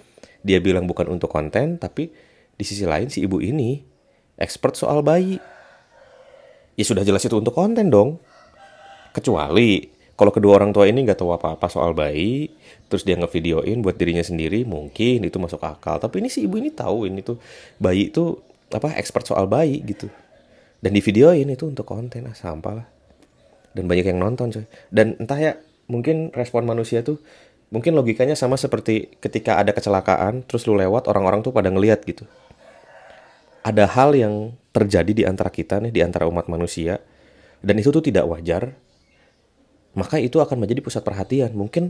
Dia 0.41 0.63
bilang 0.63 0.88
bukan 0.88 1.12
untuk 1.12 1.27
konten, 1.27 1.75
tapi 1.75 2.08
di 2.56 2.63
sisi 2.63 2.88
lain 2.88 3.12
si 3.12 3.27
ibu 3.27 3.44
ini 3.44 3.84
expert 4.39 4.79
soal 4.79 5.03
bayi. 5.03 5.36
Ya 6.79 6.86
sudah 6.88 7.03
jelas 7.03 7.27
itu 7.27 7.36
untuk 7.36 7.51
konten 7.51 7.91
dong. 7.91 8.24
Kecuali 9.12 9.84
kalau 10.18 10.34
kedua 10.34 10.58
orang 10.58 10.74
tua 10.74 10.90
ini 10.90 11.06
nggak 11.06 11.22
tahu 11.22 11.30
apa-apa 11.30 11.70
soal 11.70 11.94
bayi, 11.94 12.50
terus 12.90 13.06
dia 13.06 13.14
ngevideoin 13.22 13.86
buat 13.86 14.02
dirinya 14.02 14.26
sendiri, 14.26 14.66
mungkin 14.66 15.22
itu 15.22 15.38
masuk 15.38 15.62
akal. 15.62 16.02
Tapi 16.02 16.26
ini 16.26 16.30
si 16.34 16.50
ibu 16.50 16.58
ini 16.58 16.74
tahu 16.74 17.06
ini 17.06 17.22
tuh 17.22 17.38
bayi 17.78 18.10
itu 18.10 18.34
apa 18.74 18.98
expert 18.98 19.30
soal 19.30 19.46
bayi 19.46 19.78
gitu. 19.86 20.10
Dan 20.82 20.98
di 20.98 21.06
videoin 21.06 21.46
itu 21.54 21.70
untuk 21.70 21.86
konten 21.86 22.26
ah 22.26 22.34
sampah 22.34 22.74
lah. 22.82 22.88
Dan 23.78 23.86
banyak 23.86 24.10
yang 24.10 24.18
nonton 24.18 24.50
coy. 24.50 24.66
Dan 24.90 25.14
entah 25.22 25.38
ya 25.38 25.54
mungkin 25.86 26.34
respon 26.34 26.66
manusia 26.66 27.06
tuh 27.06 27.22
mungkin 27.70 27.94
logikanya 27.94 28.34
sama 28.34 28.58
seperti 28.58 29.20
ketika 29.22 29.60
ada 29.62 29.76
kecelakaan 29.76 30.44
terus 30.48 30.66
lu 30.66 30.80
lewat 30.80 31.06
orang-orang 31.12 31.44
tuh 31.44 31.52
pada 31.52 31.68
ngeliat 31.68 32.00
gitu 32.08 32.24
ada 33.60 33.84
hal 33.92 34.16
yang 34.16 34.56
terjadi 34.72 35.12
di 35.12 35.24
antara 35.28 35.52
kita 35.52 35.84
nih 35.84 35.92
di 35.92 36.00
antara 36.00 36.24
umat 36.32 36.48
manusia 36.48 37.04
dan 37.60 37.76
itu 37.76 37.92
tuh 37.92 38.00
tidak 38.00 38.24
wajar 38.24 38.72
maka 39.98 40.22
itu 40.22 40.38
akan 40.38 40.62
menjadi 40.62 40.86
pusat 40.86 41.01
perhatian 41.01 41.58
mungkin 41.58 41.89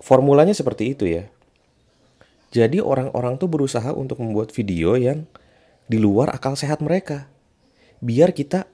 formulanya 0.00 0.56
seperti 0.56 0.96
itu 0.96 1.04
ya 1.04 1.28
jadi 2.48 2.80
orang-orang 2.80 3.36
tuh 3.36 3.52
berusaha 3.52 3.92
untuk 3.92 4.24
membuat 4.24 4.48
video 4.56 4.96
yang 4.96 5.28
di 5.84 6.00
luar 6.00 6.32
akal 6.32 6.56
sehat 6.56 6.80
mereka 6.80 7.28
biar 8.00 8.32
kita 8.32 8.64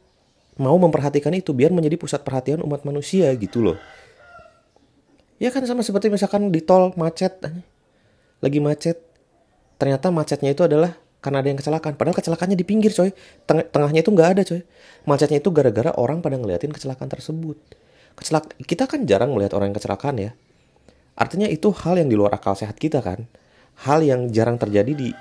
mau 0.63 0.79
memperhatikan 0.79 1.35
itu 1.35 1.51
biar 1.51 1.75
menjadi 1.75 1.99
pusat 1.99 2.23
perhatian 2.23 2.63
umat 2.63 2.87
manusia 2.87 3.27
gitu 3.35 3.59
loh 3.59 3.79
Ya 5.41 5.49
kan 5.49 5.65
sama 5.65 5.81
seperti 5.81 6.13
misalkan 6.13 6.53
di 6.53 6.61
tol 6.61 6.93
macet. 7.01 7.41
Lagi 8.45 8.61
macet. 8.61 9.01
Ternyata 9.81 10.13
macetnya 10.13 10.53
itu 10.53 10.69
adalah 10.69 11.01
karena 11.25 11.41
ada 11.41 11.49
yang 11.49 11.57
kecelakaan. 11.57 11.97
Padahal 11.97 12.13
kecelakaannya 12.13 12.61
di 12.61 12.67
pinggir 12.69 12.93
coy. 12.93 13.17
Teng 13.49 13.65
tengahnya 13.73 14.05
itu 14.05 14.13
nggak 14.13 14.29
ada 14.37 14.43
coy. 14.45 14.61
Macetnya 15.09 15.41
itu 15.41 15.49
gara-gara 15.49 15.97
orang 15.97 16.21
pada 16.21 16.37
ngeliatin 16.37 16.77
kecelakaan 16.77 17.09
tersebut. 17.09 17.57
Kecelak 18.21 18.53
kita 18.69 18.85
kan 18.85 19.09
jarang 19.09 19.33
melihat 19.33 19.57
orang 19.57 19.73
yang 19.73 19.79
kecelakaan 19.81 20.17
ya. 20.21 20.31
Artinya 21.17 21.49
itu 21.49 21.73
hal 21.73 21.97
yang 22.01 22.09
di 22.13 22.17
luar 22.17 22.37
akal 22.37 22.53
sehat 22.53 22.77
kita 22.77 23.01
kan. 23.01 23.25
Hal 23.89 24.05
yang 24.05 24.29
jarang 24.29 24.61
terjadi 24.61 24.93
di 24.93 25.17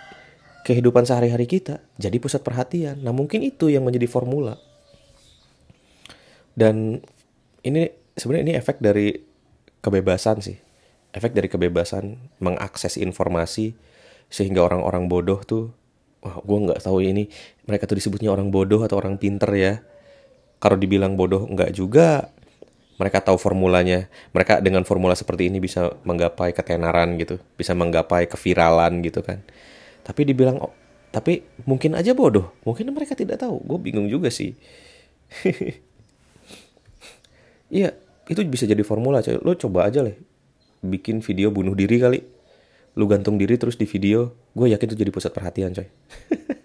kehidupan 0.68 1.08
sehari-hari 1.08 1.48
kita. 1.48 1.80
Jadi 1.96 2.20
pusat 2.20 2.44
perhatian. 2.44 3.00
Nah 3.00 3.16
mungkin 3.16 3.40
itu 3.40 3.72
yang 3.72 3.88
menjadi 3.88 4.06
formula. 4.12 4.60
Dan 6.54 7.00
ini 7.64 7.88
sebenarnya 8.20 8.44
ini 8.52 8.54
efek 8.60 8.84
dari 8.84 9.16
kebebasan 9.80 10.44
sih 10.44 10.60
efek 11.16 11.34
dari 11.34 11.50
kebebasan 11.50 12.38
mengakses 12.44 13.00
informasi 13.00 13.74
sehingga 14.30 14.62
orang-orang 14.62 15.10
bodoh 15.10 15.42
tuh 15.42 15.74
wah 16.22 16.38
gue 16.38 16.58
nggak 16.70 16.84
tahu 16.86 17.02
ini 17.02 17.32
mereka 17.66 17.90
tuh 17.90 17.98
disebutnya 17.98 18.30
orang 18.30 18.54
bodoh 18.54 18.86
atau 18.86 19.00
orang 19.02 19.18
pinter 19.18 19.50
ya 19.56 19.74
kalau 20.62 20.78
dibilang 20.78 21.18
bodoh 21.18 21.50
nggak 21.50 21.74
juga 21.74 22.30
mereka 23.00 23.24
tahu 23.24 23.40
formulanya. 23.40 24.12
Mereka 24.36 24.60
dengan 24.60 24.84
formula 24.84 25.16
seperti 25.16 25.48
ini 25.48 25.64
bisa 25.64 25.96
menggapai 26.04 26.52
ketenaran 26.52 27.16
gitu 27.16 27.40
bisa 27.56 27.72
menggapai 27.72 28.28
keviralan 28.28 29.00
gitu 29.02 29.24
kan. 29.24 29.40
Tapi 30.04 30.28
dibilang 30.28 30.60
oh, 30.60 30.76
tapi 31.10 31.48
mungkin 31.64 31.96
aja 31.96 32.12
bodoh. 32.12 32.52
Mungkin 32.68 32.92
mereka 32.92 33.16
tidak 33.16 33.40
tahu. 33.40 33.64
Gue 33.64 33.80
bingung 33.80 34.12
juga 34.12 34.28
sih. 34.30 34.54
Iya 37.70 37.94
itu 38.26 38.42
bisa 38.50 38.66
jadi 38.66 38.82
formula 38.82 39.22
coy. 39.22 39.38
Lo 39.46 39.54
coba 39.54 39.86
aja 39.86 40.02
lah 40.02 40.14
bikin 40.82 41.22
video 41.22 41.54
bunuh 41.54 41.78
diri 41.78 42.02
kali. 42.02 42.20
Lu 42.98 43.06
gantung 43.06 43.38
diri 43.38 43.62
terus 43.62 43.78
di 43.78 43.86
video. 43.86 44.34
Gue 44.58 44.74
yakin 44.74 44.90
itu 44.90 44.98
jadi 44.98 45.14
pusat 45.14 45.30
perhatian 45.34 45.78
coy. 45.78 45.86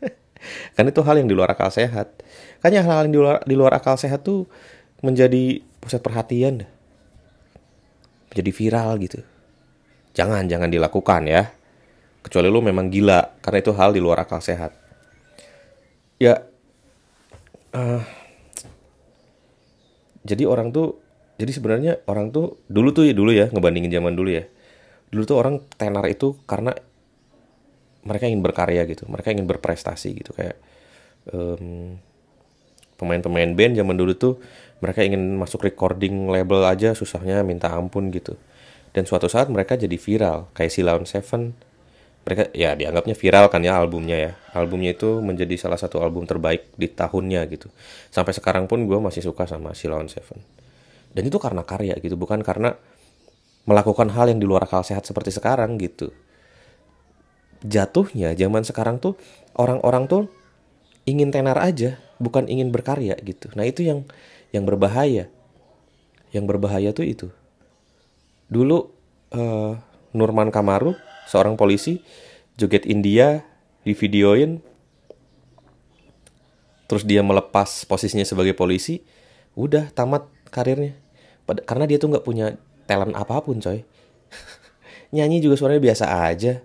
Kan 0.76 0.88
itu 0.88 1.00
hal 1.04 1.20
yang 1.20 1.28
di 1.28 1.36
luar 1.36 1.52
akal 1.52 1.68
sehat. 1.68 2.24
Kan 2.64 2.72
hal-hal 2.72 3.04
yang 3.08 3.12
di 3.12 3.20
luar, 3.20 3.36
di 3.44 3.54
luar 3.56 3.72
akal 3.76 4.00
sehat 4.00 4.24
tuh 4.24 4.48
menjadi 5.04 5.60
pusat 5.84 6.00
perhatian 6.00 6.64
menjadi 8.32 8.50
viral 8.50 8.98
gitu. 9.04 9.20
Jangan 10.16 10.48
jangan 10.48 10.72
dilakukan 10.72 11.28
ya. 11.28 11.52
Kecuali 12.24 12.48
lu 12.48 12.64
memang 12.64 12.88
gila 12.88 13.38
karena 13.44 13.58
itu 13.60 13.72
hal 13.76 13.92
di 13.92 14.00
luar 14.00 14.24
akal 14.24 14.40
sehat. 14.40 14.72
Ya 16.16 16.42
uh, 17.76 18.02
jadi 20.24 20.48
orang 20.48 20.72
tuh 20.72 20.98
jadi 21.36 21.52
sebenarnya 21.52 21.92
orang 22.08 22.32
tuh 22.32 22.58
dulu 22.70 22.94
tuh 22.96 23.04
ya 23.04 23.14
dulu 23.14 23.30
ya 23.34 23.52
ngebandingin 23.52 23.92
zaman 23.92 24.16
dulu 24.16 24.32
ya. 24.32 24.48
Dulu 25.12 25.22
tuh 25.28 25.36
orang 25.36 25.60
tenar 25.76 26.08
itu 26.08 26.34
karena 26.48 26.72
mereka 28.04 28.28
ingin 28.28 28.42
berkarya 28.44 28.82
gitu 28.88 29.06
mereka 29.06 29.30
ingin 29.30 29.46
berprestasi 29.46 30.10
gitu. 30.16 30.32
Kayak 30.32 30.56
um, 31.30 32.00
pemain-pemain 32.96 33.50
band 33.54 33.78
zaman 33.78 33.96
dulu 33.98 34.12
tuh 34.14 34.34
mereka 34.84 35.00
ingin 35.00 35.40
masuk 35.40 35.64
recording 35.64 36.28
label 36.28 36.60
aja 36.66 36.92
susahnya 36.92 37.40
minta 37.40 37.72
ampun 37.72 38.12
gitu. 38.12 38.36
Dan 38.94 39.08
suatu 39.08 39.26
saat 39.26 39.50
mereka 39.50 39.74
jadi 39.74 39.96
viral 39.96 40.52
kayak 40.54 40.70
si 40.70 40.84
Lawn 40.84 41.08
Seven. 41.08 41.56
Mereka 42.24 42.56
ya 42.56 42.72
dianggapnya 42.72 43.16
viral 43.16 43.52
kan 43.52 43.60
ya 43.64 43.80
albumnya 43.80 44.16
ya. 44.16 44.32
Albumnya 44.52 44.92
itu 44.92 45.24
menjadi 45.24 45.56
salah 45.56 45.80
satu 45.80 46.00
album 46.04 46.28
terbaik 46.28 46.72
di 46.78 46.88
tahunnya 46.88 47.48
gitu. 47.50 47.72
Sampai 48.12 48.36
sekarang 48.36 48.68
pun 48.70 48.84
gue 48.84 48.98
masih 49.00 49.24
suka 49.24 49.48
sama 49.48 49.72
si 49.72 49.88
Lawn 49.88 50.12
Seven. 50.12 50.40
Dan 51.10 51.26
itu 51.26 51.40
karena 51.40 51.64
karya 51.64 51.96
gitu 51.98 52.14
bukan 52.14 52.44
karena 52.44 52.76
melakukan 53.64 54.12
hal 54.12 54.28
yang 54.28 54.40
di 54.40 54.46
luar 54.46 54.68
akal 54.68 54.84
sehat 54.84 55.08
seperti 55.08 55.32
sekarang 55.32 55.80
gitu. 55.80 56.12
Jatuhnya 57.64 58.36
zaman 58.36 58.60
sekarang 58.68 59.00
tuh 59.00 59.16
orang-orang 59.56 60.04
tuh 60.04 60.22
ingin 61.08 61.32
tenar 61.32 61.56
aja 61.56 61.96
bukan 62.18 62.46
ingin 62.46 62.70
berkarya 62.70 63.18
gitu. 63.22 63.50
Nah 63.58 63.66
itu 63.66 63.86
yang 63.86 64.06
yang 64.54 64.64
berbahaya. 64.66 65.30
Yang 66.30 66.44
berbahaya 66.50 66.90
tuh 66.90 67.06
itu. 67.06 67.28
Dulu 68.50 68.90
uh, 69.34 69.78
Nurman 70.14 70.50
Kamaru 70.50 70.94
seorang 71.30 71.58
polisi 71.58 72.02
joget 72.54 72.86
India 72.86 73.42
di 73.82 73.92
videoin 73.92 74.62
terus 76.84 77.02
dia 77.02 77.24
melepas 77.24 77.88
posisinya 77.88 78.22
sebagai 78.22 78.52
polisi 78.54 79.02
udah 79.58 79.90
tamat 79.94 80.26
karirnya. 80.50 80.94
Karena 81.44 81.84
dia 81.84 81.98
tuh 82.00 82.12
nggak 82.12 82.24
punya 82.24 82.54
talent 82.86 83.16
apa 83.16 83.40
pun 83.42 83.58
coy. 83.58 83.82
Nyanyi 85.14 85.42
juga 85.42 85.58
suaranya 85.58 85.82
biasa 85.82 86.04
aja. 86.28 86.60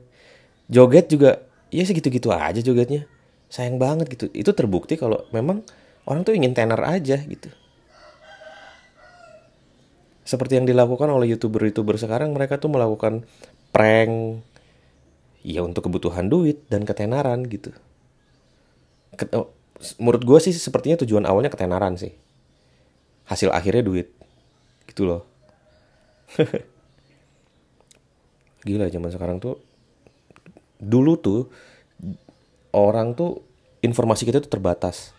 Joget 0.70 1.10
juga 1.10 1.50
ya 1.70 1.86
segitu-gitu 1.86 2.34
aja 2.34 2.60
jogetnya 2.62 3.06
sayang 3.50 3.82
banget 3.82 4.08
gitu. 4.14 4.30
Itu 4.32 4.54
terbukti 4.54 4.96
kalau 4.96 5.26
memang 5.34 5.66
orang 6.06 6.22
tuh 6.22 6.38
ingin 6.38 6.54
tenar 6.54 6.80
aja 6.86 7.18
gitu. 7.18 7.50
Seperti 10.24 10.62
yang 10.62 10.70
dilakukan 10.70 11.10
oleh 11.10 11.34
youtuber-youtuber 11.34 11.98
sekarang 11.98 12.38
mereka 12.38 12.62
tuh 12.62 12.70
melakukan 12.70 13.26
prank 13.74 14.46
ya 15.42 15.66
untuk 15.66 15.90
kebutuhan 15.90 16.30
duit 16.30 16.70
dan 16.70 16.86
ketenaran 16.86 17.50
gitu. 17.50 17.74
Ket 19.18 19.34
oh, 19.34 19.50
menurut 19.98 20.22
gue 20.22 20.40
sih 20.40 20.54
sepertinya 20.54 21.02
tujuan 21.02 21.26
awalnya 21.26 21.50
ketenaran 21.50 21.98
sih. 21.98 22.14
Hasil 23.26 23.50
akhirnya 23.50 23.82
duit. 23.82 24.14
Gitu 24.86 25.10
loh. 25.10 25.26
Gila 28.70 28.86
zaman 28.94 29.10
sekarang 29.10 29.42
tuh 29.42 29.58
dulu 30.80 31.18
tuh 31.18 31.50
orang 32.76 33.18
tuh 33.18 33.42
informasi 33.82 34.28
kita 34.28 34.44
tuh 34.44 34.52
terbatas 34.52 35.16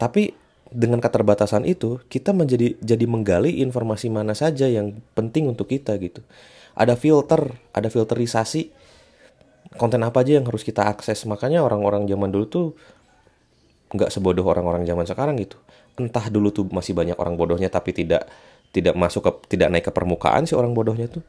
tapi 0.00 0.32
dengan 0.70 1.02
keterbatasan 1.02 1.66
itu 1.66 1.98
kita 2.06 2.30
menjadi 2.30 2.78
jadi 2.78 3.04
menggali 3.04 3.60
informasi 3.60 4.06
mana 4.08 4.32
saja 4.38 4.70
yang 4.70 5.02
penting 5.18 5.50
untuk 5.50 5.66
kita 5.68 5.98
gitu. 5.98 6.22
Ada 6.78 6.94
filter, 6.94 7.58
ada 7.74 7.90
filterisasi 7.90 8.70
konten 9.76 10.00
apa 10.06 10.22
aja 10.22 10.38
yang 10.38 10.46
harus 10.46 10.62
kita 10.62 10.86
akses. 10.86 11.26
Makanya 11.26 11.60
orang-orang 11.66 12.06
zaman 12.06 12.30
dulu 12.30 12.46
tuh 12.46 12.66
nggak 13.90 14.08
sebodoh 14.14 14.46
orang-orang 14.46 14.86
zaman 14.86 15.04
sekarang 15.04 15.36
gitu. 15.42 15.58
Entah 15.98 16.30
dulu 16.30 16.54
tuh 16.54 16.64
masih 16.70 16.94
banyak 16.94 17.18
orang 17.18 17.34
bodohnya 17.34 17.68
tapi 17.68 17.90
tidak 17.90 18.30
tidak 18.70 18.94
masuk 18.94 19.26
ke 19.26 19.58
tidak 19.58 19.68
naik 19.74 19.84
ke 19.90 19.92
permukaan 19.92 20.46
sih 20.46 20.54
orang 20.54 20.72
bodohnya 20.72 21.10
tuh. 21.10 21.26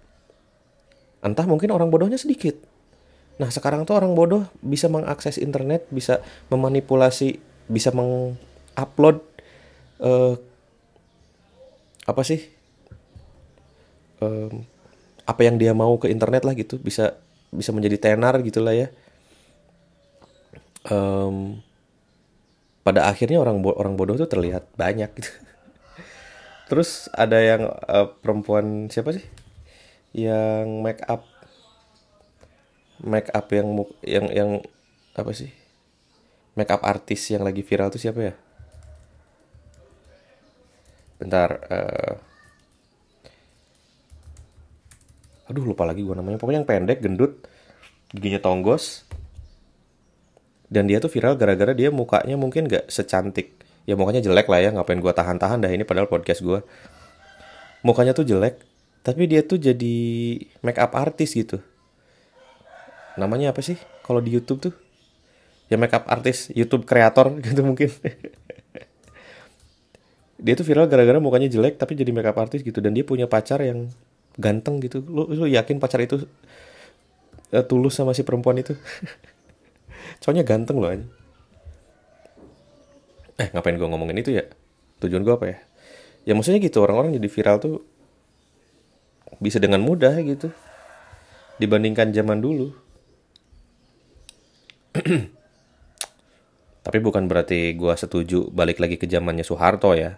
Entah 1.26 1.50
mungkin 1.50 1.74
orang 1.74 1.90
bodohnya 1.90 2.16
sedikit. 2.16 2.71
Nah, 3.42 3.50
sekarang 3.50 3.90
tuh 3.90 3.98
orang 3.98 4.14
bodoh 4.14 4.46
bisa 4.62 4.86
mengakses 4.86 5.42
internet, 5.42 5.90
bisa 5.90 6.22
memanipulasi, 6.54 7.42
bisa 7.66 7.90
mengupload 7.90 9.18
uh, 9.98 10.38
apa 12.06 12.22
sih 12.22 12.46
um, 14.22 14.62
apa 15.26 15.42
yang 15.42 15.58
dia 15.58 15.74
mau 15.74 15.98
ke 15.98 16.06
internet 16.14 16.46
lah 16.46 16.54
gitu. 16.54 16.78
Bisa 16.78 17.18
bisa 17.50 17.74
menjadi 17.74 17.98
tenar 17.98 18.38
gitulah 18.46 18.78
ya. 18.78 18.94
Um, 20.86 21.66
pada 22.86 23.10
akhirnya 23.10 23.42
orang 23.42 23.66
bo 23.66 23.74
orang 23.74 23.98
bodoh 23.98 24.22
tuh 24.22 24.30
terlihat 24.30 24.70
banyak 24.78 25.10
gitu. 25.18 25.34
Terus 26.70 27.10
ada 27.18 27.42
yang 27.42 27.74
uh, 27.90 28.06
perempuan 28.22 28.86
siapa 28.94 29.18
sih? 29.18 29.26
Yang 30.14 30.68
make 30.86 31.02
up 31.10 31.31
make 33.02 33.30
up 33.34 33.50
yang 33.54 33.68
yang 34.06 34.26
yang 34.32 34.50
apa 35.18 35.32
sih? 35.34 35.52
Make 36.56 36.72
up 36.72 36.84
artis 36.86 37.28
yang 37.32 37.44
lagi 37.44 37.66
viral 37.66 37.90
tuh 37.90 38.02
siapa 38.02 38.20
ya? 38.22 38.34
Bentar 41.22 41.50
uh, 41.70 42.14
aduh 45.50 45.66
lupa 45.66 45.84
lagi 45.86 46.06
gue 46.06 46.16
namanya. 46.16 46.38
Pokoknya 46.38 46.64
yang 46.64 46.70
pendek 46.70 47.00
gendut 47.02 47.42
giginya 48.14 48.42
tonggos. 48.42 49.06
Dan 50.72 50.88
dia 50.88 51.04
tuh 51.04 51.12
viral 51.12 51.36
gara-gara 51.36 51.76
dia 51.76 51.92
mukanya 51.92 52.40
mungkin 52.40 52.64
gak 52.64 52.88
secantik. 52.88 53.60
Ya 53.84 54.00
mukanya 54.00 54.24
jelek 54.24 54.48
lah 54.48 54.64
ya 54.64 54.70
ngapain 54.72 55.04
gue 55.04 55.12
tahan-tahan 55.12 55.60
dah 55.60 55.72
ini 55.74 55.84
padahal 55.84 56.08
podcast 56.08 56.40
gue 56.40 56.64
mukanya 57.82 58.14
tuh 58.14 58.26
jelek 58.26 58.62
tapi 59.02 59.26
dia 59.26 59.42
tuh 59.42 59.58
jadi 59.58 59.98
make 60.62 60.78
up 60.78 60.94
artis 60.94 61.34
gitu 61.34 61.58
namanya 63.16 63.56
apa 63.56 63.64
sih? 63.64 63.80
Kalau 64.06 64.20
di 64.20 64.32
YouTube 64.32 64.72
tuh? 64.72 64.74
Ya 65.72 65.80
make 65.80 65.96
up 65.96 66.08
artis 66.12 66.52
YouTube 66.52 66.84
kreator 66.84 67.32
gitu 67.46 67.64
mungkin. 67.64 67.90
Dia 70.42 70.54
tuh 70.58 70.66
viral 70.66 70.90
gara-gara 70.90 71.22
mukanya 71.22 71.48
jelek 71.48 71.78
tapi 71.78 71.94
jadi 71.94 72.10
makeup 72.12 72.38
artist 72.40 72.66
gitu. 72.66 72.84
Dan 72.84 72.98
dia 72.98 73.06
punya 73.08 73.26
pacar 73.26 73.62
yang 73.62 73.92
ganteng 74.36 74.82
gitu. 74.84 75.04
Lu 75.06 75.30
lu 75.30 75.46
yakin 75.48 75.78
pacar 75.80 76.02
itu 76.04 76.26
uh, 77.54 77.64
tulus 77.64 77.96
sama 77.96 78.12
si 78.12 78.26
perempuan 78.28 78.60
itu? 78.60 78.76
Soalnya 80.22 80.44
ganteng 80.44 80.82
loh 80.82 80.92
aja 80.92 81.06
eh 83.42 83.50
ngapain 83.50 83.74
gue 83.74 83.90
ngomongin 83.90 84.22
itu 84.22 84.38
ya? 84.38 84.46
Tujuan 85.02 85.26
gue 85.26 85.34
apa 85.34 85.46
ya? 85.50 85.58
Ya 86.30 86.34
maksudnya 86.38 86.62
gitu. 86.62 86.78
Orang-orang 86.86 87.18
jadi 87.18 87.26
viral 87.26 87.58
tuh 87.58 87.82
bisa 89.42 89.58
dengan 89.58 89.82
mudah 89.82 90.14
gitu. 90.22 90.54
Dibandingkan 91.58 92.14
zaman 92.14 92.38
dulu 92.38 92.78
tapi 96.86 96.98
bukan 96.98 97.30
berarti 97.30 97.78
gue 97.78 97.94
setuju 97.94 98.50
balik 98.50 98.82
lagi 98.82 98.98
ke 98.98 99.06
zamannya 99.06 99.46
Soeharto 99.46 99.94
ya 99.94 100.18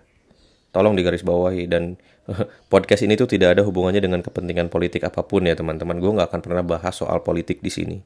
tolong 0.73 0.97
digarisbawahi 0.97 1.69
dan 1.69 1.95
podcast 2.73 3.05
ini 3.05 3.13
tuh 3.13 3.29
tidak 3.29 3.55
ada 3.55 3.61
hubungannya 3.63 4.01
dengan 4.01 4.25
kepentingan 4.25 4.73
politik 4.73 5.05
apa 5.05 5.21
pun 5.23 5.45
ya 5.45 5.53
teman-teman. 5.53 6.01
Gue 6.01 6.11
nggak 6.17 6.33
akan 6.33 6.41
pernah 6.41 6.65
bahas 6.65 6.97
soal 6.97 7.21
politik 7.21 7.61
di 7.61 7.69
sini. 7.69 8.01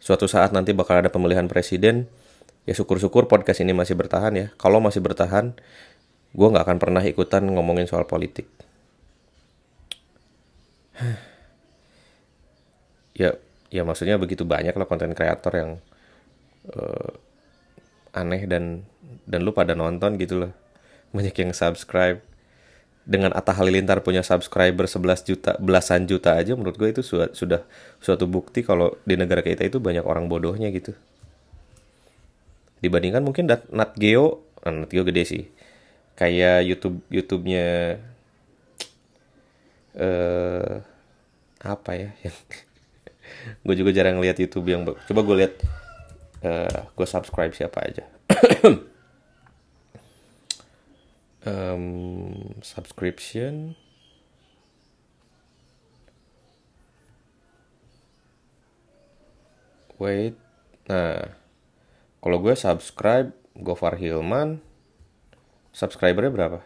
Suatu 0.00 0.28
saat 0.28 0.52
nanti 0.52 0.76
bakal 0.76 1.00
ada 1.00 1.08
pemilihan 1.12 1.48
presiden, 1.48 2.08
ya 2.68 2.76
syukur-syukur 2.76 3.28
podcast 3.28 3.64
ini 3.64 3.72
masih 3.72 3.96
bertahan 3.96 4.32
ya. 4.36 4.46
Kalau 4.60 4.80
masih 4.80 5.00
bertahan, 5.00 5.56
gue 6.36 6.48
nggak 6.52 6.64
akan 6.68 6.78
pernah 6.78 7.02
ikutan 7.04 7.48
ngomongin 7.48 7.88
soal 7.88 8.04
politik. 8.04 8.48
ya, 13.20 13.36
ya 13.70 13.86
maksudnya 13.86 14.18
begitu 14.18 14.42
banyak 14.42 14.74
lah 14.74 14.86
konten 14.86 15.14
kreator 15.14 15.52
yang 15.54 15.70
uh, 16.74 17.10
aneh 18.10 18.42
dan 18.50 18.82
dan 19.24 19.46
lu 19.46 19.54
pada 19.54 19.78
nonton 19.78 20.18
gitu 20.18 20.46
loh 20.46 20.52
banyak 21.14 21.34
yang 21.34 21.52
subscribe. 21.54 22.22
Dengan 23.00 23.32
Atta 23.34 23.56
Halilintar 23.56 24.04
punya 24.06 24.20
subscriber 24.22 24.86
11 24.86 25.24
juta 25.26 25.56
belasan 25.58 26.06
juta 26.06 26.36
aja 26.36 26.54
menurut 26.54 26.76
gue 26.78 26.94
itu 26.94 27.02
sudah 27.02 27.32
sudah 27.32 27.64
suatu 27.98 28.28
bukti 28.28 28.62
kalau 28.62 28.94
di 29.02 29.18
negara 29.18 29.40
kita 29.42 29.66
itu 29.66 29.82
banyak 29.82 30.04
orang 30.04 30.30
bodohnya 30.30 30.70
gitu. 30.70 30.94
Dibandingkan 32.84 33.24
mungkin 33.24 33.50
Nat 33.50 33.96
Geo 33.98 34.44
nah, 34.62 34.84
Nat 34.84 34.90
Geo 34.92 35.02
gede 35.02 35.22
sih. 35.26 35.42
Kayak 36.14 36.68
YouTube 36.68 37.00
YouTube-nya 37.08 37.98
uh, 39.96 40.84
apa 41.64 41.90
ya 41.96 42.10
yang 42.20 42.36
gue 43.64 43.74
juga 43.76 43.90
jarang 43.94 44.18
lihat 44.20 44.36
YouTube 44.38 44.70
yang 44.70 44.82
coba 44.84 45.20
gue 45.24 45.36
lihat 45.44 45.54
uh, 46.44 46.80
gue 46.92 47.06
subscribe 47.06 47.52
siapa 47.54 47.78
aja. 47.82 48.04
Um, 51.40 52.60
subscription. 52.60 53.72
Wait 60.00 60.36
nah 60.88 61.36
kalau 62.24 62.40
gue 62.40 62.56
subscribe 62.56 63.32
Gofar 63.56 63.96
Hilman 64.00 64.60
subscribernya 65.72 66.32
berapa? 66.32 66.58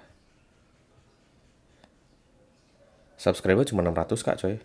Subscriber 3.15 3.63
cuma 3.67 3.83
600 3.87 4.27
kak 4.27 4.39
coy 4.43 4.59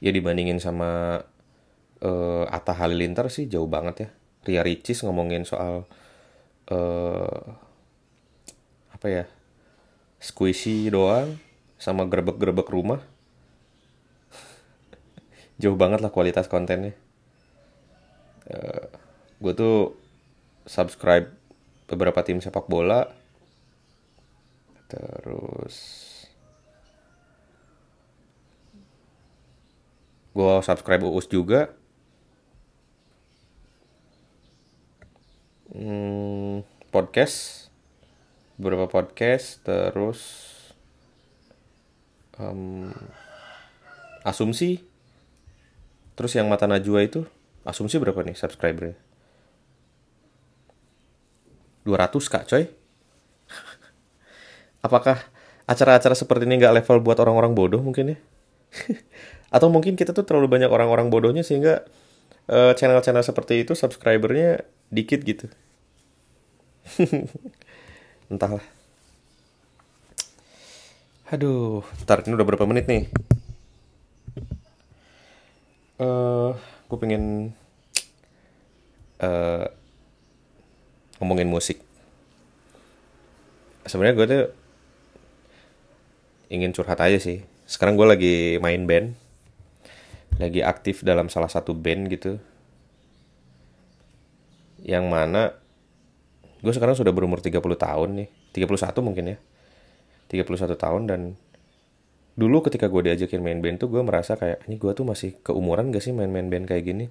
ya 0.00 0.10
dibandingin 0.12 0.60
sama 0.60 1.22
uh, 2.02 2.44
Atta 2.48 2.76
Halilintar 2.76 3.28
sih 3.32 3.48
jauh 3.48 3.68
banget 3.68 3.96
ya. 4.06 4.08
Ria 4.46 4.62
Ricis 4.62 5.02
ngomongin 5.02 5.42
soal 5.42 5.88
uh, 6.70 7.42
apa 8.94 9.06
ya 9.10 9.24
squishy 10.22 10.88
doang 10.88 11.36
sama 11.76 12.08
gerbek-gerbek 12.08 12.68
rumah. 12.72 13.02
Jauh 15.60 15.76
banget 15.76 16.00
lah 16.00 16.14
kualitas 16.14 16.48
kontennya. 16.48 16.96
Uh, 18.46 18.54
eh, 18.54 18.84
gue 19.42 19.52
tuh 19.52 19.76
subscribe 20.64 21.28
beberapa 21.90 22.22
tim 22.24 22.40
sepak 22.40 22.64
bola. 22.70 23.10
Terus 24.86 26.06
gue 30.36 30.54
subscribe 30.60 31.08
uus 31.08 31.24
juga. 31.32 31.72
Hmm, 35.72 36.60
podcast. 36.92 37.68
Beberapa 38.60 38.84
podcast 38.88 39.64
terus 39.64 40.20
um, 42.36 42.92
asumsi. 44.28 44.84
Terus 46.16 46.32
yang 46.36 46.52
mata 46.52 46.68
najwa 46.68 47.00
itu 47.00 47.24
asumsi 47.64 47.96
berapa 47.96 48.20
nih 48.20 48.36
subscribernya? 48.36 48.96
200 51.88 52.12
kak 52.28 52.44
coy. 52.44 52.64
Apakah 54.86 55.16
acara-acara 55.64 56.12
seperti 56.12 56.44
ini 56.44 56.60
nggak 56.60 56.84
level 56.84 57.02
buat 57.02 57.18
orang-orang 57.18 57.52
bodoh 57.52 57.82
mungkin 57.82 58.14
ya 58.14 58.18
atau 59.50 59.70
mungkin 59.70 59.94
kita 59.94 60.10
tuh 60.10 60.26
terlalu 60.26 60.50
banyak 60.50 60.70
orang-orang 60.70 61.08
bodohnya 61.08 61.46
sehingga 61.46 61.86
eh, 62.50 62.72
channel-channel 62.74 63.22
seperti 63.22 63.62
itu 63.62 63.74
subscribernya 63.78 64.66
dikit 64.90 65.22
gitu. 65.22 65.46
Entahlah. 68.32 68.62
Aduh 71.26 71.82
ntar 72.06 72.22
ini 72.22 72.38
udah 72.38 72.46
berapa 72.46 72.66
menit 72.70 72.86
nih? 72.86 73.10
Eh 75.98 76.04
uh, 76.06 76.54
gue 76.86 76.98
pengen 77.02 77.50
uh, 79.18 79.66
ngomongin 81.18 81.50
musik. 81.50 81.82
Sebenarnya 83.86 84.14
gue 84.14 84.26
tuh 84.26 84.44
ingin 86.54 86.70
curhat 86.70 87.02
aja 87.02 87.18
sih. 87.18 87.42
Sekarang 87.66 87.98
gue 87.98 88.06
lagi 88.06 88.36
main 88.62 88.86
band 88.86 89.25
lagi 90.36 90.60
aktif 90.60 91.06
dalam 91.06 91.30
salah 91.30 91.48
satu 91.48 91.72
band 91.72 92.10
gitu. 92.10 92.42
Yang 94.82 95.04
mana 95.06 95.42
gue 96.60 96.72
sekarang 96.72 96.98
sudah 96.98 97.14
berumur 97.14 97.38
30 97.38 97.58
tahun 97.62 98.08
nih. 98.24 98.28
31 98.54 99.06
mungkin 99.06 99.24
ya. 99.34 99.38
31 100.26 100.74
tahun 100.74 101.02
dan 101.06 101.20
dulu 102.36 102.66
ketika 102.66 102.90
gue 102.90 103.08
diajakin 103.08 103.40
main 103.40 103.62
band 103.64 103.80
tuh 103.80 103.88
gue 103.88 104.02
merasa 104.02 104.36
kayak 104.36 104.66
ini 104.68 104.76
gue 104.76 104.92
tuh 104.92 105.06
masih 105.08 105.38
keumuran 105.40 105.88
gak 105.88 106.04
sih 106.04 106.12
main-main 106.12 106.50
band 106.50 106.68
kayak 106.68 106.84
gini? 106.84 107.06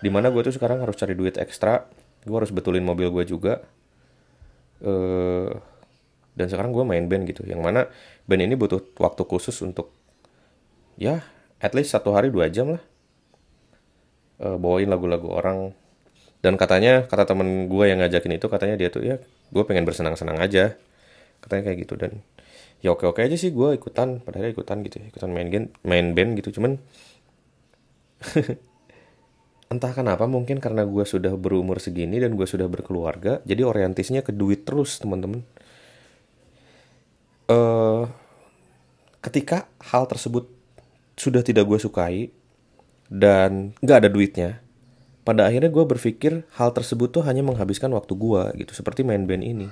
Di 0.00 0.08
mana 0.08 0.30
gue 0.32 0.40
tuh 0.46 0.54
sekarang 0.54 0.80
harus 0.80 0.96
cari 0.96 1.12
duit 1.12 1.36
ekstra 1.36 1.84
gue 2.26 2.36
harus 2.36 2.50
betulin 2.50 2.82
mobil 2.82 3.06
gue 3.14 3.24
juga. 3.24 3.62
Uh, 4.82 5.56
dan 6.36 6.52
sekarang 6.52 6.74
gue 6.74 6.84
main 6.84 7.06
band 7.06 7.24
gitu. 7.30 7.46
Yang 7.46 7.60
mana 7.62 7.80
band 8.26 8.42
ini 8.44 8.58
butuh 8.58 8.82
waktu 8.98 9.22
khusus 9.24 9.56
untuk 9.62 9.94
ya 10.98 11.22
at 11.60 11.72
least 11.72 11.92
satu 11.92 12.12
hari 12.12 12.28
dua 12.32 12.48
jam 12.52 12.76
lah. 12.76 12.82
Uh, 14.36 14.56
bawain 14.60 14.88
lagu-lagu 14.88 15.28
orang. 15.32 15.72
Dan 16.44 16.60
katanya 16.60 17.08
kata 17.08 17.24
temen 17.24 17.66
gue 17.66 17.84
yang 17.88 17.98
ngajakin 18.04 18.36
itu 18.36 18.46
katanya 18.46 18.76
dia 18.76 18.88
tuh 18.92 19.02
ya 19.02 19.16
gue 19.50 19.62
pengen 19.64 19.88
bersenang-senang 19.88 20.36
aja. 20.38 20.76
Katanya 21.40 21.72
kayak 21.72 21.78
gitu. 21.88 21.94
Dan 21.96 22.20
ya 22.84 22.92
oke 22.92 23.08
oke 23.08 23.20
aja 23.24 23.34
sih 23.34 23.50
gue 23.50 23.76
ikutan. 23.76 24.20
Padahal 24.20 24.52
ikutan 24.52 24.84
gitu 24.84 25.00
ya, 25.00 25.06
ikutan 25.08 25.32
main 25.32 25.48
game 25.48 25.72
main 25.82 26.12
band 26.12 26.36
gitu. 26.38 26.60
Cuman 26.60 26.76
entah 29.66 29.90
kenapa 29.90 30.30
mungkin 30.30 30.62
karena 30.62 30.86
gue 30.86 31.02
sudah 31.02 31.34
berumur 31.34 31.82
segini 31.82 32.22
dan 32.22 32.38
gue 32.38 32.46
sudah 32.46 32.70
berkeluarga 32.70 33.42
jadi 33.42 33.66
orientisnya 33.66 34.22
ke 34.22 34.30
duit 34.30 34.62
terus 34.62 35.02
teman-teman 35.02 35.42
uh, 37.50 38.06
ketika 39.18 39.66
hal 39.82 40.06
tersebut 40.06 40.46
sudah 41.16 41.40
tidak 41.40 41.64
gue 41.64 41.80
sukai 41.80 42.28
dan 43.08 43.72
nggak 43.80 43.98
ada 44.04 44.10
duitnya 44.12 44.66
pada 45.26 45.50
akhirnya 45.50 45.74
gue 45.74 45.84
berpikir 45.90 46.46
hal 46.54 46.70
tersebut 46.70 47.10
tuh 47.10 47.26
hanya 47.26 47.42
menghabiskan 47.42 47.90
waktu 47.90 48.14
gue 48.14 48.62
gitu 48.62 48.78
seperti 48.78 49.02
main 49.02 49.26
band 49.26 49.42
ini. 49.42 49.66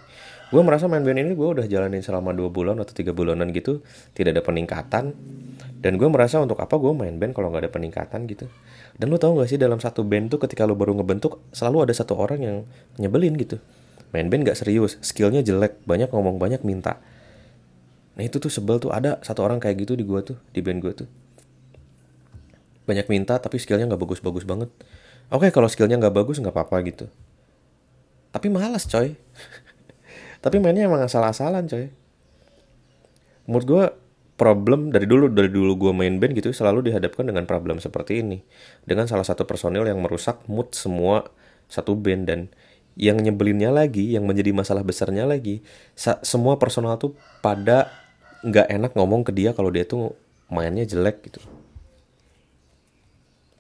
Gue 0.50 0.59
merasa 0.66 0.90
main 0.90 1.07
band 1.07 1.14
ini 1.14 1.30
gue 1.30 1.46
udah 1.46 1.70
jalanin 1.70 2.02
selama 2.02 2.35
dua 2.35 2.50
bulan 2.50 2.74
atau 2.83 2.90
tiga 2.90 3.14
bulanan 3.14 3.54
gitu 3.54 3.78
tidak 4.18 4.35
ada 4.35 4.42
peningkatan. 4.42 5.14
Dan 5.78 5.94
gue 5.94 6.11
merasa 6.11 6.42
untuk 6.42 6.59
apa 6.59 6.74
gue 6.74 6.90
main 6.90 7.14
band 7.14 7.38
kalau 7.38 7.54
nggak 7.54 7.70
ada 7.70 7.70
peningkatan 7.70 8.26
gitu? 8.26 8.50
Dan 8.98 9.14
lo 9.14 9.18
tau 9.22 9.38
gak 9.38 9.46
sih 9.46 9.54
dalam 9.54 9.78
satu 9.78 10.02
band 10.02 10.35
tuh 10.35 10.42
ketika 10.42 10.66
lo 10.66 10.74
baru 10.74 10.98
ngebentuk 10.98 11.38
selalu 11.54 11.87
ada 11.87 11.94
satu 11.94 12.18
orang 12.18 12.42
yang 12.42 12.57
nyebelin 12.98 13.38
gitu. 13.38 13.62
Main 14.11 14.35
band 14.35 14.50
gak 14.50 14.59
serius 14.59 14.98
skillnya 15.07 15.46
jelek 15.46 15.78
banyak 15.87 16.11
ngomong 16.11 16.42
banyak 16.42 16.66
minta. 16.66 16.98
Nah 18.18 18.26
itu 18.26 18.42
tuh 18.42 18.50
sebel 18.50 18.83
tuh. 18.83 18.90
Ada 18.90 19.22
satu 19.22 19.46
orang 19.46 19.62
kayak 19.62 19.87
gitu 19.87 19.94
di 19.94 20.02
gue 20.02 20.18
tuh 20.18 20.35
di 20.50 20.66
band 20.66 20.83
gue 20.83 21.07
tuh 21.07 21.09
banyak 22.85 23.09
minta 23.09 23.40
tapi 23.40 23.57
skillnya 23.61 23.88
nggak 23.88 24.01
bagus-bagus 24.01 24.44
banget. 24.44 24.70
Oke 25.33 25.49
kalau 25.51 25.68
skillnya 25.68 25.97
nggak 25.97 26.14
bagus 26.14 26.40
nggak 26.40 26.53
apa-apa 26.53 26.77
gitu. 26.85 27.07
Tapi 28.31 28.47
malas 28.53 28.85
coy. 28.88 29.16
Tapi 30.44 30.61
mainnya 30.61 30.85
emang 30.85 31.01
asal-asalan 31.07 31.64
coy. 31.70 31.88
Menurut 33.49 33.66
gue 33.66 33.85
problem 34.35 34.90
dari 34.90 35.07
dulu 35.07 35.31
dari 35.31 35.49
dulu 35.49 35.79
gue 35.79 35.92
main 35.94 36.18
band 36.18 36.35
gitu 36.35 36.51
selalu 36.51 36.90
dihadapkan 36.90 37.25
dengan 37.25 37.49
problem 37.49 37.81
seperti 37.81 38.20
ini. 38.20 38.44
Dengan 38.85 39.09
salah 39.09 39.25
satu 39.25 39.49
personil 39.49 39.87
yang 39.88 40.03
merusak 40.05 40.44
mood 40.51 40.75
semua 40.77 41.25
satu 41.73 41.97
band 41.97 42.29
dan 42.29 42.40
yang 42.94 43.18
nyebelinnya 43.18 43.75
lagi 43.75 44.14
yang 44.14 44.23
menjadi 44.27 44.55
masalah 44.55 44.87
besarnya 44.87 45.27
lagi 45.27 45.66
semua 46.23 46.62
personal 46.62 46.94
tuh 46.94 47.18
pada 47.42 47.90
nggak 48.47 48.70
enak 48.70 48.92
ngomong 48.94 49.27
ke 49.27 49.35
dia 49.35 49.51
kalau 49.51 49.75
dia 49.75 49.83
tuh 49.83 50.14
mainnya 50.47 50.87
jelek 50.87 51.27
gitu 51.27 51.42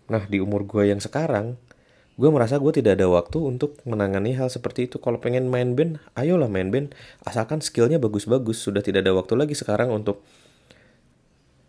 nah 0.04 0.22
di 0.28 0.36
umur 0.40 0.68
gue 0.68 0.92
yang 0.92 1.00
sekarang 1.00 1.56
gue 2.14 2.30
merasa 2.30 2.62
gue 2.62 2.70
tidak 2.70 3.02
ada 3.02 3.10
waktu 3.10 3.42
untuk 3.42 3.74
menangani 3.82 4.38
hal 4.38 4.46
seperti 4.46 4.86
itu. 4.86 5.02
Kalau 5.02 5.18
pengen 5.18 5.50
main 5.50 5.74
band 5.74 5.98
ayolah 6.14 6.46
main 6.46 6.70
band. 6.70 6.94
Asalkan 7.26 7.58
skillnya 7.58 7.98
bagus-bagus 7.98 8.62
sudah 8.62 8.86
tidak 8.86 9.02
ada 9.02 9.12
waktu 9.18 9.34
lagi 9.34 9.54
sekarang 9.58 9.90
untuk 9.90 10.22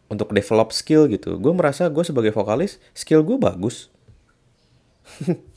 untuk 0.05 0.29
develop 0.29 0.69
skill 0.69 1.09
gitu. 1.09 1.41
Gue 1.41 1.53
merasa 1.57 1.89
gue 1.89 2.05
sebagai 2.05 2.29
vokalis 2.29 2.77
skill 2.93 3.25
gue 3.25 3.37
bagus. 3.37 3.89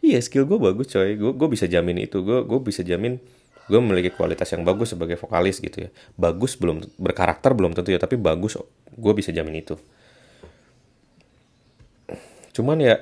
Iya 0.00 0.16
skill 0.24 0.48
gue 0.48 0.56
bagus 0.56 0.96
coy. 0.96 1.12
Gue 1.12 1.36
gue 1.36 1.48
bisa 1.52 1.68
jamin 1.68 2.08
itu. 2.08 2.24
Gue 2.24 2.40
gue 2.40 2.56
bisa 2.64 2.80
jamin 2.80 3.20
gue 3.68 3.80
memiliki 3.84 4.08
kualitas 4.08 4.48
yang 4.48 4.64
bagus 4.64 4.96
sebagai 4.96 5.20
vokalis 5.20 5.60
gitu 5.60 5.84
ya. 5.84 5.90
Bagus 6.16 6.56
belum 6.56 6.80
berkarakter 6.96 7.52
belum 7.52 7.76
tentu 7.76 7.92
ya 7.92 8.00
tapi 8.00 8.16
bagus 8.16 8.56
gue 8.96 9.12
bisa 9.12 9.28
jamin 9.28 9.60
itu 9.60 9.76
cuman 12.60 12.76
ya 12.84 12.96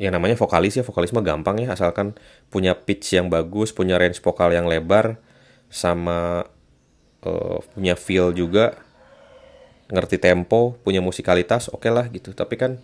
ya 0.00 0.08
namanya 0.08 0.34
vokalis 0.34 0.80
ya 0.80 0.82
vokalis 0.82 1.12
mah 1.12 1.22
gampang 1.22 1.60
ya 1.62 1.76
asalkan 1.76 2.16
punya 2.48 2.72
pitch 2.74 3.14
yang 3.14 3.28
bagus 3.28 3.70
punya 3.70 4.00
range 4.00 4.18
vokal 4.24 4.50
yang 4.50 4.66
lebar 4.66 5.20
sama 5.68 6.48
uh, 7.22 7.58
punya 7.76 7.94
feel 7.94 8.34
juga 8.34 8.80
ngerti 9.92 10.16
tempo 10.16 10.80
punya 10.80 11.04
musikalitas 11.04 11.68
oke 11.68 11.84
okay 11.84 11.92
lah 11.92 12.08
gitu. 12.08 12.32
Tapi 12.32 12.54
kan 12.56 12.80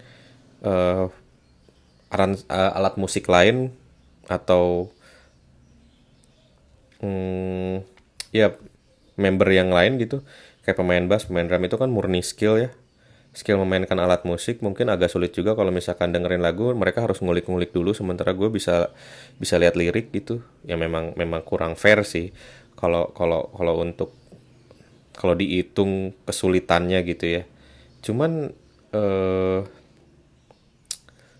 uh, 0.62 1.09
aran, 2.12 2.37
uh, 2.48 2.72
alat 2.76 2.94
musik 3.00 3.28
lain 3.28 3.72
atau 4.28 4.92
hmm, 7.00 7.85
ya 8.33 8.52
member 9.16 9.48
yang 9.48 9.72
lain 9.72 9.96
gitu 9.96 10.20
kayak 10.62 10.76
pemain 10.76 11.04
bass 11.09 11.24
pemain 11.24 11.48
drum 11.48 11.64
itu 11.64 11.76
kan 11.81 11.88
murni 11.88 12.20
skill 12.20 12.61
ya 12.61 12.70
skill 13.38 13.62
memainkan 13.62 13.94
alat 14.03 14.27
musik 14.27 14.59
mungkin 14.66 14.90
agak 14.90 15.14
sulit 15.14 15.31
juga 15.31 15.55
kalau 15.55 15.70
misalkan 15.70 16.11
dengerin 16.11 16.42
lagu 16.42 16.74
mereka 16.74 17.07
harus 17.07 17.22
ngulik-ngulik 17.22 17.70
dulu 17.70 17.94
sementara 17.94 18.35
gue 18.35 18.51
bisa 18.51 18.90
bisa 19.38 19.55
lihat 19.62 19.79
lirik 19.79 20.11
gitu. 20.11 20.42
Ya 20.66 20.74
memang 20.74 21.14
memang 21.14 21.46
kurang 21.46 21.79
fair 21.79 22.03
sih. 22.03 22.35
Kalau 22.74 23.14
kalau 23.14 23.55
kalau 23.55 23.79
untuk 23.79 24.11
kalau 25.14 25.38
dihitung 25.38 26.18
kesulitannya 26.27 26.98
gitu 27.07 27.38
ya. 27.38 27.42
Cuman 28.03 28.51
uh, 28.90 29.62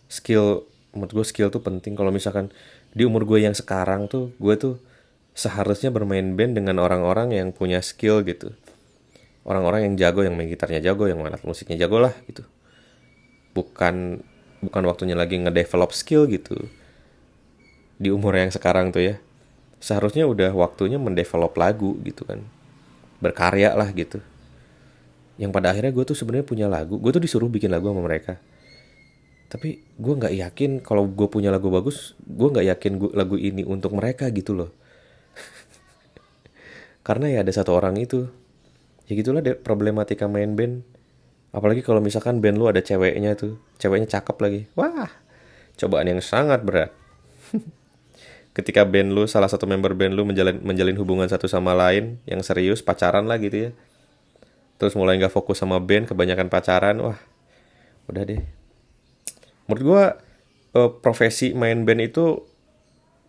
skill 0.07 0.71
menurut 0.95 1.11
gue 1.19 1.27
skill 1.27 1.51
tuh 1.51 1.67
penting. 1.67 1.99
Kalau 1.99 2.15
misalkan 2.15 2.55
di 2.95 3.03
umur 3.03 3.27
gue 3.27 3.43
yang 3.43 3.59
sekarang 3.59 4.07
tuh 4.07 4.31
gue 4.39 4.55
tuh 4.55 4.75
seharusnya 5.35 5.91
bermain 5.91 6.39
band 6.39 6.63
dengan 6.63 6.79
orang-orang 6.79 7.35
yang 7.35 7.51
punya 7.51 7.83
skill 7.83 8.23
gitu 8.23 8.55
orang-orang 9.49 9.89
yang 9.89 9.95
jago 9.97 10.21
yang 10.21 10.37
main 10.37 10.53
gitarnya 10.53 10.93
jago 10.93 11.09
yang 11.09 11.17
main 11.17 11.33
alat 11.33 11.41
musiknya 11.49 11.81
jago 11.81 11.97
lah 12.05 12.13
gitu. 12.29 12.45
Bukan 13.57 14.21
bukan 14.61 14.83
waktunya 14.85 15.17
lagi 15.17 15.41
ngedevelop 15.41 15.97
skill 15.97 16.29
gitu. 16.29 16.69
Di 17.97 18.13
umur 18.13 18.37
yang 18.37 18.53
sekarang 18.53 18.93
tuh 18.93 19.03
ya 19.03 19.15
seharusnya 19.81 20.29
udah 20.29 20.53
waktunya 20.53 21.01
mendevelop 21.01 21.57
lagu 21.57 21.97
gitu 22.05 22.29
kan. 22.29 22.45
Berkarya 23.25 23.73
lah 23.73 23.89
gitu. 23.97 24.21
Yang 25.41 25.51
pada 25.57 25.73
akhirnya 25.73 25.97
gue 25.97 26.05
tuh 26.05 26.17
sebenarnya 26.19 26.45
punya 26.45 26.67
lagu 26.69 27.01
gue 27.01 27.11
tuh 27.11 27.25
disuruh 27.25 27.49
bikin 27.49 27.73
lagu 27.73 27.89
sama 27.89 28.05
mereka. 28.05 28.37
Tapi 29.49 29.81
gue 29.97 30.13
nggak 30.13 30.35
yakin 30.45 30.71
kalau 30.85 31.09
gue 31.09 31.25
punya 31.25 31.49
lagu 31.49 31.73
bagus 31.73 32.13
gue 32.21 32.49
nggak 32.53 32.67
yakin 32.77 32.93
gua, 33.01 33.11
lagu 33.17 33.41
ini 33.41 33.65
untuk 33.65 33.97
mereka 33.97 34.29
gitu 34.29 34.53
loh. 34.53 34.69
Karena 37.07 37.33
ya 37.33 37.41
ada 37.41 37.49
satu 37.49 37.73
orang 37.73 37.97
itu 37.97 38.29
ya 39.09 39.13
gitulah 39.17 39.41
deh 39.41 39.57
problematika 39.57 40.29
main 40.29 40.53
band. 40.53 40.85
Apalagi 41.49 41.81
kalau 41.81 42.05
misalkan 42.05 42.45
band 42.45 42.61
lu 42.61 42.69
ada 42.69 42.85
ceweknya 42.85 43.33
tuh 43.35 43.57
ceweknya 43.81 44.07
cakep 44.21 44.37
lagi. 44.37 44.61
Wah 44.77 45.09
cobaan 45.81 46.13
yang 46.13 46.21
sangat 46.21 46.61
berat. 46.61 46.93
Ketika 48.57 48.85
band 48.85 49.17
lu 49.17 49.25
salah 49.25 49.49
satu 49.49 49.65
member 49.65 49.97
band 49.97 50.13
lu 50.13 50.29
menjalin 50.29 50.61
menjalin 50.61 50.97
hubungan 51.01 51.25
satu 51.25 51.49
sama 51.49 51.73
lain 51.73 52.21
yang 52.29 52.45
serius 52.45 52.85
pacaran 52.85 53.25
lah 53.25 53.41
gitu 53.41 53.69
ya. 53.69 53.71
Terus 54.77 54.93
mulai 54.93 55.17
nggak 55.17 55.33
fokus 55.33 55.59
sama 55.59 55.81
band 55.81 56.13
kebanyakan 56.13 56.53
pacaran 56.53 57.01
wah 57.01 57.19
udah 58.13 58.23
deh. 58.29 58.45
Menurut 59.65 59.83
gua 59.85 60.05
uh, 60.77 60.91
profesi 61.01 61.57
main 61.57 61.89
band 61.89 62.13
itu 62.13 62.45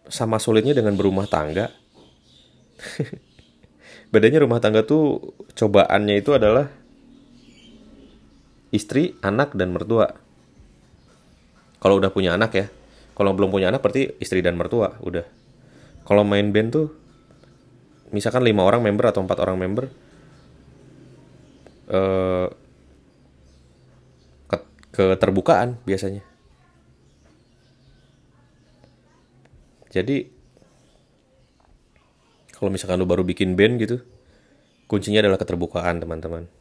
sama 0.09 0.41
sulitnya 0.41 0.73
dengan 0.73 0.97
berumah 0.97 1.29
tangga 1.29 1.69
bedanya 4.09 4.41
rumah 4.41 4.57
tangga 4.57 4.81
tuh 4.85 5.33
cobaannya 5.53 6.15
itu 6.17 6.33
adalah 6.33 6.69
istri 8.69 9.17
anak 9.21 9.57
dan 9.57 9.73
mertua 9.73 10.13
Kalau 11.79 11.95
udah 11.95 12.11
punya 12.11 12.35
anak 12.35 12.51
ya. 12.53 12.67
Kalau 13.15 13.31
belum 13.31 13.51
punya 13.51 13.71
anak 13.71 13.79
berarti 13.79 14.19
istri 14.19 14.43
dan 14.43 14.59
mertua 14.59 14.99
udah. 14.99 15.23
Kalau 16.03 16.27
main 16.27 16.51
band 16.51 16.69
tuh 16.75 16.87
misalkan 18.11 18.43
lima 18.43 18.67
orang 18.67 18.83
member 18.83 19.07
atau 19.07 19.23
empat 19.23 19.37
orang 19.39 19.57
member 19.59 19.85
eh 21.89 22.47
ke 24.89 25.03
keterbukaan 25.15 25.79
biasanya. 25.87 26.27
Jadi 29.89 30.27
kalau 32.59 32.75
misalkan 32.75 32.99
lu 32.99 33.07
baru 33.07 33.23
bikin 33.23 33.55
band 33.55 33.79
gitu, 33.79 34.03
kuncinya 34.91 35.23
adalah 35.23 35.39
keterbukaan 35.39 36.03
teman-teman. 36.03 36.51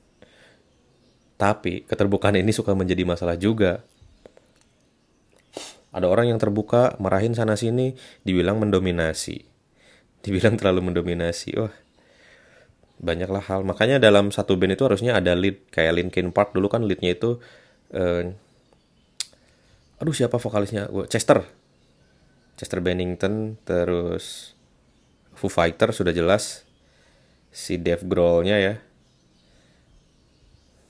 Tapi 1.34 1.82
keterbukaan 1.90 2.38
ini 2.38 2.54
suka 2.54 2.78
menjadi 2.78 3.02
masalah 3.02 3.34
juga. 3.34 3.82
Ada 5.90 6.06
orang 6.06 6.30
yang 6.30 6.38
terbuka, 6.38 6.94
marahin 7.02 7.34
sana 7.34 7.58
sini, 7.58 7.98
dibilang 8.22 8.62
mendominasi. 8.62 9.42
Dibilang 10.22 10.54
terlalu 10.54 10.92
mendominasi. 10.92 11.58
Wah, 11.58 11.74
banyaklah 13.02 13.42
hal. 13.50 13.66
Makanya 13.66 13.98
dalam 13.98 14.30
satu 14.30 14.54
band 14.54 14.78
itu 14.78 14.86
harusnya 14.86 15.18
ada 15.18 15.34
lead. 15.34 15.66
Kayak 15.74 15.98
Linkin 15.98 16.30
Park 16.30 16.54
dulu 16.54 16.70
kan 16.70 16.86
leadnya 16.86 17.14
itu... 17.14 17.42
Eh, 17.90 18.30
aduh 19.98 20.14
siapa 20.14 20.38
vokalisnya? 20.38 20.86
Gue 20.90 21.10
Chester. 21.10 21.42
Chester 22.54 22.78
Bennington. 22.82 23.56
Terus 23.62 24.57
Foo 25.38 25.46
Fighter 25.46 25.94
sudah 25.94 26.10
jelas. 26.10 26.66
Si 27.54 27.78
Dave 27.78 28.02
Grohl-nya 28.02 28.58
ya. 28.58 28.74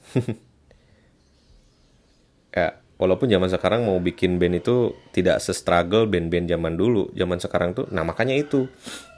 ya 2.56 2.80
walaupun 2.96 3.28
zaman 3.28 3.52
sekarang 3.52 3.84
mau 3.84 4.00
bikin 4.00 4.40
band 4.40 4.64
itu 4.64 4.96
tidak 5.12 5.44
se-struggle 5.44 6.08
band-band 6.08 6.48
zaman 6.48 6.80
dulu. 6.80 7.12
Zaman 7.12 7.37
sekarang 7.37 7.76
tuh 7.76 7.84
nah 7.92 8.08
makanya 8.08 8.32
itu. 8.32 8.72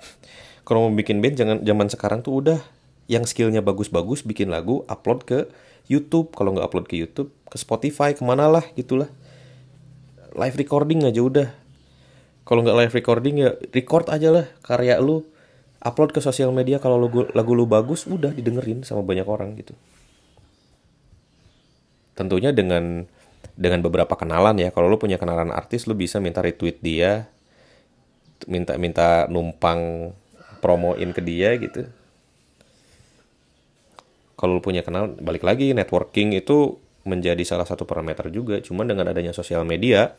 Kalau 0.66 0.90
mau 0.90 0.92
bikin 0.98 1.22
band 1.22 1.38
jangan 1.38 1.62
zaman 1.62 1.86
sekarang 1.86 2.26
tuh 2.26 2.42
udah. 2.42 2.58
Yang 3.06 3.34
skillnya 3.34 3.62
bagus-bagus 3.62 4.26
bikin 4.26 4.50
lagu 4.50 4.82
upload 4.90 5.22
ke 5.22 5.46
YouTube. 5.86 6.34
Kalau 6.34 6.50
nggak 6.54 6.66
upload 6.66 6.86
ke 6.90 6.98
YouTube 6.98 7.30
ke 7.46 7.54
Spotify 7.54 8.14
ke 8.18 8.22
mana 8.26 8.50
lah 8.50 8.66
gitulah. 8.74 9.06
Live 10.34 10.58
recording 10.58 11.02
aja 11.06 11.22
udah 11.22 11.59
kalau 12.50 12.66
nggak 12.66 12.78
live 12.82 12.94
recording 12.98 13.34
ya 13.38 13.54
record 13.70 14.10
aja 14.10 14.34
lah 14.34 14.46
karya 14.66 14.98
lu 14.98 15.22
upload 15.78 16.10
ke 16.10 16.18
sosial 16.18 16.50
media 16.50 16.82
kalau 16.82 16.98
lagu 16.98 17.30
lagu 17.30 17.54
lu 17.54 17.70
bagus 17.70 18.10
udah 18.10 18.34
didengerin 18.34 18.82
sama 18.82 19.06
banyak 19.06 19.24
orang 19.24 19.54
gitu 19.54 19.72
tentunya 22.18 22.50
dengan 22.50 23.08
dengan 23.60 23.84
beberapa 23.84 24.16
kenalan 24.16 24.56
ya. 24.56 24.72
Kalau 24.72 24.88
lu 24.88 24.96
punya 24.96 25.20
kenalan 25.20 25.52
artis, 25.52 25.84
lu 25.84 25.92
bisa 25.92 26.16
minta 26.16 26.40
retweet 26.40 26.80
dia, 26.80 27.28
minta 28.48 28.80
minta 28.80 29.28
numpang 29.28 30.12
promoin 30.64 31.12
ke 31.12 31.20
dia 31.20 31.56
gitu. 31.60 31.84
Kalau 34.40 34.56
lu 34.56 34.62
punya 34.64 34.80
kenal, 34.80 35.12
balik 35.20 35.44
lagi 35.44 35.76
networking 35.76 36.32
itu 36.32 36.80
menjadi 37.04 37.44
salah 37.44 37.68
satu 37.68 37.84
parameter 37.84 38.32
juga. 38.32 38.64
Cuman 38.64 38.88
dengan 38.88 39.12
adanya 39.12 39.36
sosial 39.36 39.68
media, 39.68 40.16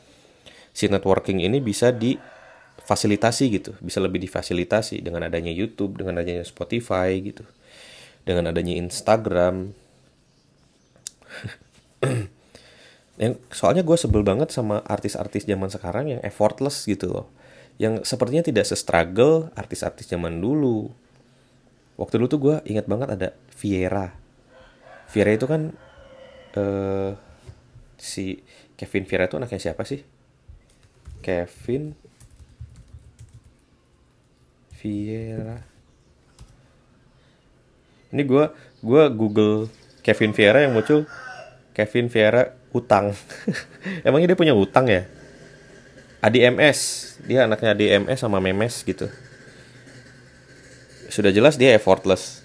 si 0.72 0.88
networking 0.88 1.44
ini 1.44 1.60
bisa 1.60 1.92
difasilitasi 1.92 3.44
gitu, 3.52 3.72
bisa 3.84 4.00
lebih 4.00 4.24
difasilitasi 4.24 5.04
dengan 5.04 5.28
adanya 5.28 5.52
YouTube, 5.52 6.00
dengan 6.00 6.24
adanya 6.24 6.44
Spotify 6.48 7.20
gitu, 7.20 7.44
dengan 8.24 8.50
adanya 8.52 8.76
Instagram. 8.80 9.76
yang 13.22 13.38
soalnya 13.54 13.86
gue 13.86 13.98
sebel 14.00 14.26
banget 14.26 14.50
sama 14.50 14.82
artis-artis 14.88 15.46
zaman 15.46 15.70
sekarang 15.70 16.18
yang 16.18 16.22
effortless 16.26 16.90
gitu 16.90 17.12
loh. 17.12 17.28
Yang 17.78 18.08
sepertinya 18.10 18.42
tidak 18.42 18.66
se-struggle 18.66 19.54
artis-artis 19.54 20.10
zaman 20.10 20.42
dulu. 20.42 20.90
Waktu 22.00 22.18
dulu 22.18 22.28
tuh 22.28 22.42
gue 22.42 22.56
ingat 22.66 22.90
banget 22.90 23.14
ada 23.14 23.30
Viera. 23.54 24.10
Viera 25.12 25.32
itu 25.38 25.46
kan 25.46 25.76
uh, 26.58 27.14
si 28.00 28.42
Kevin 28.74 29.06
Viera 29.06 29.30
itu 29.30 29.38
anaknya 29.38 29.62
siapa 29.62 29.86
sih 29.86 30.02
Kevin 31.24 31.96
Viera 34.76 35.72
ini 38.12 38.28
gue 38.28 38.46
gue 38.84 39.04
Google 39.16 39.72
Kevin 40.04 40.36
Viera 40.36 40.66
yang 40.66 40.76
muncul 40.76 41.08
Kevin 41.72 42.12
Viera 42.12 42.52
utang. 42.76 43.16
Emangnya 44.08 44.36
dia 44.36 44.40
punya 44.40 44.52
utang 44.52 44.88
ya? 44.92 45.08
Adi 46.22 46.44
MS, 46.46 46.80
dia 47.26 47.48
anaknya 47.50 47.74
Adi 47.74 47.86
MS 47.98 48.20
sama 48.22 48.38
Memes 48.44 48.84
gitu. 48.84 49.08
Sudah 51.08 51.32
jelas 51.34 51.58
dia 51.58 51.74
effortless. 51.74 52.44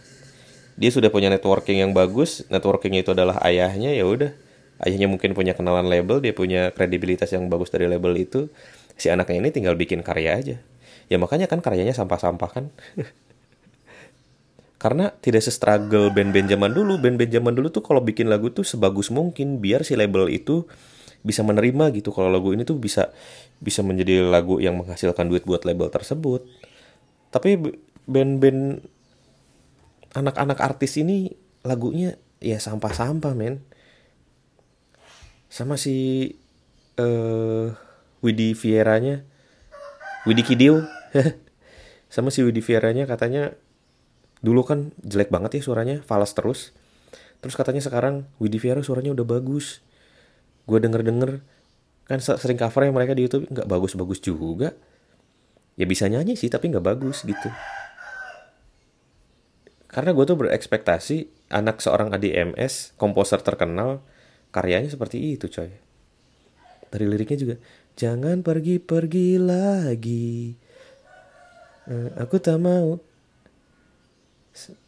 Dia 0.76 0.92
sudah 0.92 1.08
punya 1.08 1.32
networking 1.32 1.80
yang 1.80 1.92
bagus, 1.96 2.44
networking 2.52 3.00
itu 3.00 3.12
adalah 3.12 3.40
ayahnya 3.44 3.92
ya 3.92 4.04
udah. 4.04 4.32
Ayahnya 4.82 5.08
mungkin 5.08 5.32
punya 5.32 5.56
kenalan 5.56 5.88
label, 5.88 6.20
dia 6.20 6.36
punya 6.36 6.72
kredibilitas 6.72 7.32
yang 7.32 7.48
bagus 7.48 7.72
dari 7.72 7.88
label 7.88 8.12
itu. 8.16 8.52
Si 8.96 9.08
anaknya 9.08 9.40
ini 9.40 9.50
tinggal 9.52 9.76
bikin 9.76 10.04
karya 10.04 10.36
aja. 10.36 10.56
Ya 11.08 11.16
makanya 11.16 11.48
kan 11.48 11.64
karyanya 11.64 11.96
sampah-sampah 11.96 12.50
kan. 12.50 12.68
karena 14.76 15.08
tidak 15.24 15.40
se-struggle 15.40 16.12
band-band 16.12 16.52
zaman 16.52 16.70
dulu 16.70 17.00
band-band 17.00 17.32
zaman 17.32 17.52
dulu 17.56 17.72
tuh 17.72 17.80
kalau 17.80 18.04
bikin 18.04 18.28
lagu 18.28 18.52
tuh 18.52 18.62
sebagus 18.62 19.08
mungkin 19.08 19.56
biar 19.58 19.82
si 19.88 19.96
label 19.96 20.28
itu 20.28 20.68
bisa 21.24 21.42
menerima 21.42 21.90
gitu 21.96 22.12
kalau 22.12 22.28
lagu 22.28 22.52
ini 22.52 22.62
tuh 22.62 22.76
bisa 22.76 23.10
bisa 23.58 23.80
menjadi 23.80 24.22
lagu 24.28 24.60
yang 24.60 24.76
menghasilkan 24.76 25.26
duit 25.26 25.48
buat 25.48 25.64
label 25.64 25.88
tersebut 25.88 26.44
tapi 27.32 27.56
band-band 28.04 28.84
anak-anak 30.12 30.58
artis 30.60 31.00
ini 31.00 31.32
lagunya 31.64 32.20
ya 32.38 32.60
sampah-sampah 32.60 33.32
men 33.32 33.64
sama 35.48 35.78
si 35.78 36.30
uh, 36.98 37.70
Widi 38.20 38.52
Vieranya 38.56 39.22
Widi 40.26 40.42
Kidio 40.42 40.82
sama 42.14 42.34
si 42.34 42.42
Widi 42.42 42.58
Vieranya 42.58 43.06
katanya 43.06 43.54
dulu 44.44 44.66
kan 44.66 44.90
jelek 45.00 45.32
banget 45.32 45.60
ya 45.60 45.62
suaranya 45.64 45.96
falas 46.04 46.34
terus. 46.36 46.74
Terus 47.40 47.54
katanya 47.54 47.82
sekarang 47.84 48.26
Widi 48.42 48.58
Viera 48.58 48.82
suaranya 48.82 49.14
udah 49.14 49.26
bagus. 49.26 49.80
Gue 50.66 50.82
denger 50.82 51.06
denger 51.06 51.30
kan 52.06 52.22
sering 52.22 52.58
cover 52.58 52.86
yang 52.86 52.94
mereka 52.94 53.18
di 53.18 53.26
YouTube 53.26 53.50
nggak 53.50 53.68
bagus 53.70 53.94
bagus 53.94 54.18
juga. 54.18 54.74
Ya 55.76 55.84
bisa 55.84 56.08
nyanyi 56.08 56.34
sih 56.34 56.48
tapi 56.48 56.72
nggak 56.72 56.84
bagus 56.84 57.22
gitu. 57.22 57.48
Karena 59.86 60.12
gue 60.12 60.24
tuh 60.26 60.36
berekspektasi 60.36 61.48
anak 61.54 61.80
seorang 61.80 62.12
ADMS 62.12 62.98
komposer 62.98 63.40
terkenal 63.40 64.04
karyanya 64.56 64.88
seperti 64.88 65.36
itu 65.36 65.52
coy 65.52 65.68
dari 66.88 67.04
liriknya 67.04 67.38
juga 67.44 67.54
jangan 67.92 68.40
pergi 68.40 68.80
pergi 68.80 69.36
lagi 69.36 70.56
eh, 71.92 72.08
aku 72.16 72.40
tak 72.40 72.56
mau 72.56 72.96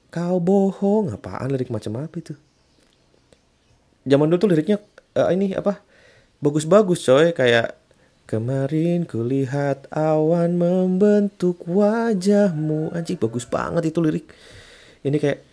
Kau 0.08 0.40
bohong, 0.40 1.12
apaan 1.12 1.52
lirik 1.52 1.68
macam 1.68 2.00
apa 2.00 2.16
itu? 2.16 2.32
Zaman 4.08 4.24
dulu 4.32 4.40
tuh 4.40 4.48
liriknya 4.48 4.80
uh, 5.20 5.28
ini 5.28 5.52
apa? 5.52 5.84
Bagus-bagus 6.40 7.04
coy, 7.04 7.36
kayak 7.36 7.76
kemarin 8.24 9.04
kulihat 9.04 9.84
awan 9.92 10.56
membentuk 10.56 11.60
wajahmu. 11.68 12.96
Anjing 12.96 13.20
bagus 13.20 13.44
banget 13.44 13.92
itu 13.92 14.00
lirik. 14.00 14.32
Ini 15.04 15.16
kayak 15.20 15.44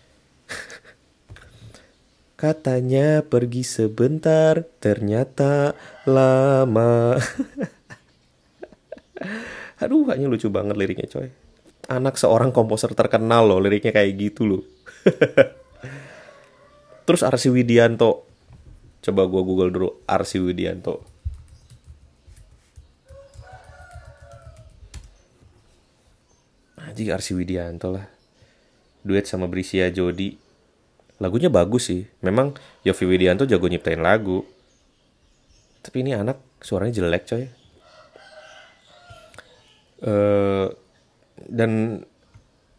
Katanya 2.36 3.24
pergi 3.24 3.64
sebentar, 3.64 4.60
ternyata 4.76 5.72
lama. 6.04 7.16
Aduh, 9.80 10.04
hanya 10.12 10.28
lucu 10.28 10.52
banget 10.52 10.76
liriknya 10.76 11.08
coy. 11.08 11.32
Anak 11.88 12.20
seorang 12.20 12.52
komposer 12.52 12.92
terkenal 12.92 13.48
loh 13.48 13.56
liriknya 13.56 13.88
kayak 13.88 14.20
gitu 14.20 14.44
loh. 14.44 14.62
Terus 17.08 17.24
Arsi 17.24 17.48
Widianto. 17.48 18.28
Coba 19.00 19.24
gue 19.24 19.40
google 19.40 19.72
dulu 19.72 19.88
Arsi 20.04 20.36
Widianto. 20.36 21.08
Anjing 26.84 27.16
Arsi 27.16 27.32
Widianto 27.32 27.96
lah. 27.96 28.04
Duet 29.00 29.24
sama 29.24 29.48
Brisia 29.48 29.88
Jodi 29.88 30.44
lagunya 31.22 31.48
bagus 31.48 31.88
sih. 31.92 32.04
Memang 32.20 32.56
Yofi 32.84 33.04
Widianto 33.08 33.48
jago 33.48 33.66
nyiptain 33.68 34.00
lagu. 34.00 34.44
Tapi 35.80 36.02
ini 36.02 36.12
anak 36.16 36.40
suaranya 36.60 36.98
jelek 36.98 37.24
coy. 37.28 37.44
Uh, 39.96 40.68
dan 41.48 42.02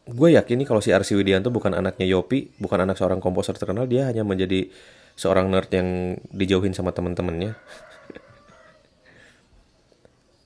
gue 0.07 0.29
yakin 0.37 0.63
nih 0.63 0.67
kalau 0.69 0.79
si 0.79 0.93
Arsi 0.93 1.17
Widianto 1.17 1.49
bukan 1.49 1.73
anaknya 1.73 2.07
Yopi, 2.07 2.55
bukan 2.61 2.83
anak 2.83 2.95
seorang 2.95 3.19
komposer 3.19 3.57
terkenal, 3.57 3.89
dia 3.89 4.07
hanya 4.07 4.21
menjadi 4.23 4.69
seorang 5.17 5.49
nerd 5.49 5.71
yang 5.73 6.19
dijauhin 6.29 6.77
sama 6.77 6.93
temen-temennya. 6.93 7.57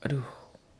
aduh 0.02 0.26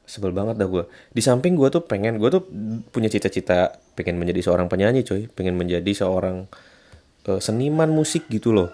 sebel 0.03 0.35
banget 0.35 0.59
dah 0.59 0.67
gue 0.67 0.83
di 1.15 1.23
samping 1.23 1.55
gue 1.55 1.71
tuh 1.71 1.87
pengen 1.87 2.19
gue 2.19 2.27
tuh 2.27 2.43
punya 2.91 3.07
cita-cita 3.07 3.79
pengen 3.95 4.19
menjadi 4.19 4.41
seorang 4.45 4.67
penyanyi 4.69 5.05
coy. 5.05 5.29
Pengen 5.31 5.57
menjadi 5.57 5.93
seorang 5.93 6.49
uh, 7.29 7.41
seniman 7.43 7.91
musik 7.91 8.27
gitu 8.31 8.51
loh. 8.51 8.71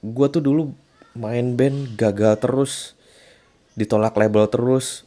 Gue 0.00 0.26
tuh 0.32 0.42
dulu 0.42 0.72
main 1.14 1.58
band 1.58 1.98
gagal 1.98 2.38
terus 2.40 2.72
ditolak 3.74 4.14
label 4.14 4.46
terus 4.46 5.04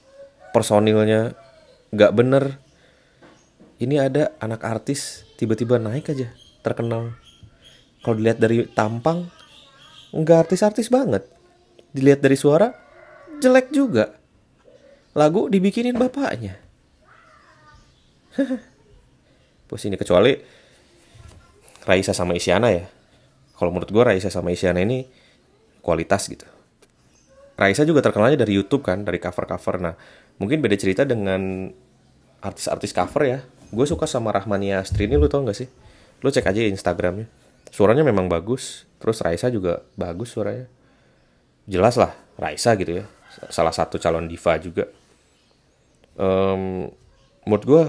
personilnya 0.51 1.35
nggak 1.93 2.13
bener. 2.13 2.43
Ini 3.81 3.99
ada 3.99 4.31
anak 4.39 4.63
artis 4.63 5.27
tiba-tiba 5.35 5.81
naik 5.81 6.13
aja 6.13 6.31
terkenal. 6.63 7.17
Kalau 8.03 8.15
dilihat 8.19 8.39
dari 8.39 8.63
tampang 8.71 9.27
nggak 10.13 10.47
artis-artis 10.47 10.87
banget. 10.87 11.25
Dilihat 11.91 12.21
dari 12.21 12.37
suara 12.37 12.71
jelek 13.41 13.73
juga. 13.73 14.15
Lagu 15.13 15.49
dibikinin 15.49 15.97
bapaknya. 15.97 16.57
Pus 19.69 19.85
ini 19.85 19.97
kecuali 19.97 20.62
Raisa 21.83 22.15
sama 22.15 22.35
Isyana 22.35 22.71
ya. 22.71 22.87
Kalau 23.53 23.69
menurut 23.69 23.91
gue 23.91 24.03
Raisa 24.03 24.31
sama 24.31 24.51
Isyana 24.55 24.81
ini 24.83 25.07
kualitas 25.83 26.27
gitu. 26.31 26.47
Raisa 27.53 27.85
juga 27.85 28.01
terkenalnya 28.01 28.43
dari 28.43 28.57
YouTube 28.57 28.81
kan 28.81 29.05
dari 29.05 29.19
cover-cover. 29.19 29.75
Nah 29.83 29.93
mungkin 30.39 30.63
beda 30.63 30.79
cerita 30.79 31.03
dengan 31.03 31.69
artis-artis 32.41 32.95
cover 32.95 33.23
ya. 33.27 33.39
Gue 33.73 33.85
suka 33.85 34.07
sama 34.07 34.31
Rahmania 34.31 34.81
Astrini 34.81 35.17
lu 35.19 35.27
tau 35.27 35.43
gak 35.45 35.57
sih? 35.57 35.69
Lu 36.23 36.31
cek 36.31 36.47
aja 36.47 36.65
Instagramnya. 36.65 37.27
Suaranya 37.69 38.05
memang 38.05 38.31
bagus 38.31 38.87
terus 38.97 39.19
Raisa 39.19 39.51
juga 39.51 39.83
bagus 39.99 40.33
suaranya. 40.33 40.71
Jelas 41.67 41.99
lah 41.99 42.15
Raisa 42.39 42.73
gitu 42.79 43.03
ya. 43.03 43.05
Salah 43.49 43.73
satu 43.75 43.99
calon 43.99 44.29
diva 44.29 44.55
juga. 44.57 44.87
Um, 46.13 46.87
menurut 47.43 47.65
gue 47.65 47.83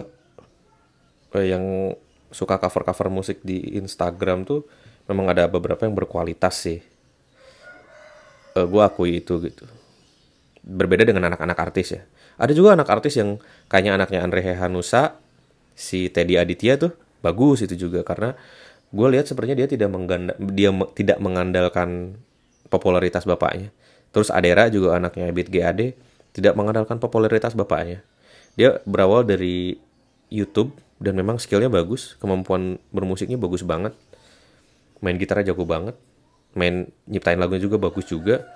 eh, 1.37 1.47
yang 1.53 1.93
suka 2.35 2.59
cover-cover 2.59 3.09
musik 3.15 3.39
di 3.47 3.79
Instagram 3.79 4.43
tuh 4.43 4.67
memang 5.07 5.31
ada 5.31 5.47
beberapa 5.47 5.87
yang 5.87 5.95
berkualitas 5.95 6.59
sih. 6.59 6.83
Uh, 8.59 8.63
eh, 8.63 8.67
gue 8.67 8.83
akui 8.83 9.23
itu 9.23 9.39
gitu. 9.39 9.65
Berbeda 10.67 11.07
dengan 11.07 11.31
anak-anak 11.31 11.59
artis 11.71 11.95
ya. 11.95 12.03
Ada 12.35 12.51
juga 12.51 12.75
anak 12.75 12.91
artis 12.91 13.15
yang 13.15 13.39
kayaknya 13.71 13.95
anaknya 13.95 14.27
Andre 14.27 14.43
Hanusa 14.59 15.23
si 15.79 16.11
Teddy 16.11 16.35
Aditya 16.35 16.75
tuh 16.75 16.91
bagus 17.23 17.63
itu 17.63 17.79
juga 17.79 18.03
karena 18.03 18.35
gue 18.91 19.09
lihat 19.15 19.31
sepertinya 19.31 19.63
dia 19.63 19.69
tidak 19.71 19.91
mengganda, 19.95 20.35
dia 20.39 20.71
tidak 20.99 21.19
mengandalkan 21.23 22.19
popularitas 22.67 23.23
bapaknya. 23.23 23.71
Terus 24.11 24.31
Adera 24.35 24.71
juga 24.71 24.99
anaknya 24.99 25.31
Ebit 25.31 25.51
GAD 25.51 25.95
tidak 26.35 26.55
mengandalkan 26.59 26.99
popularitas 26.99 27.55
bapaknya. 27.55 28.03
Dia 28.59 28.79
berawal 28.87 29.27
dari 29.27 29.79
YouTube 30.31 30.75
dan 31.03 31.19
memang 31.19 31.43
skillnya 31.43 31.71
bagus 31.71 32.15
kemampuan 32.23 32.79
bermusiknya 32.95 33.39
bagus 33.41 33.67
banget. 33.67 33.95
Main 35.03 35.19
gitarnya 35.19 35.53
jago 35.53 35.67
banget. 35.67 35.99
Main 36.55 36.95
nyiptain 37.11 37.39
lagunya 37.39 37.67
juga 37.67 37.77
bagus 37.83 38.07
juga. 38.07 38.47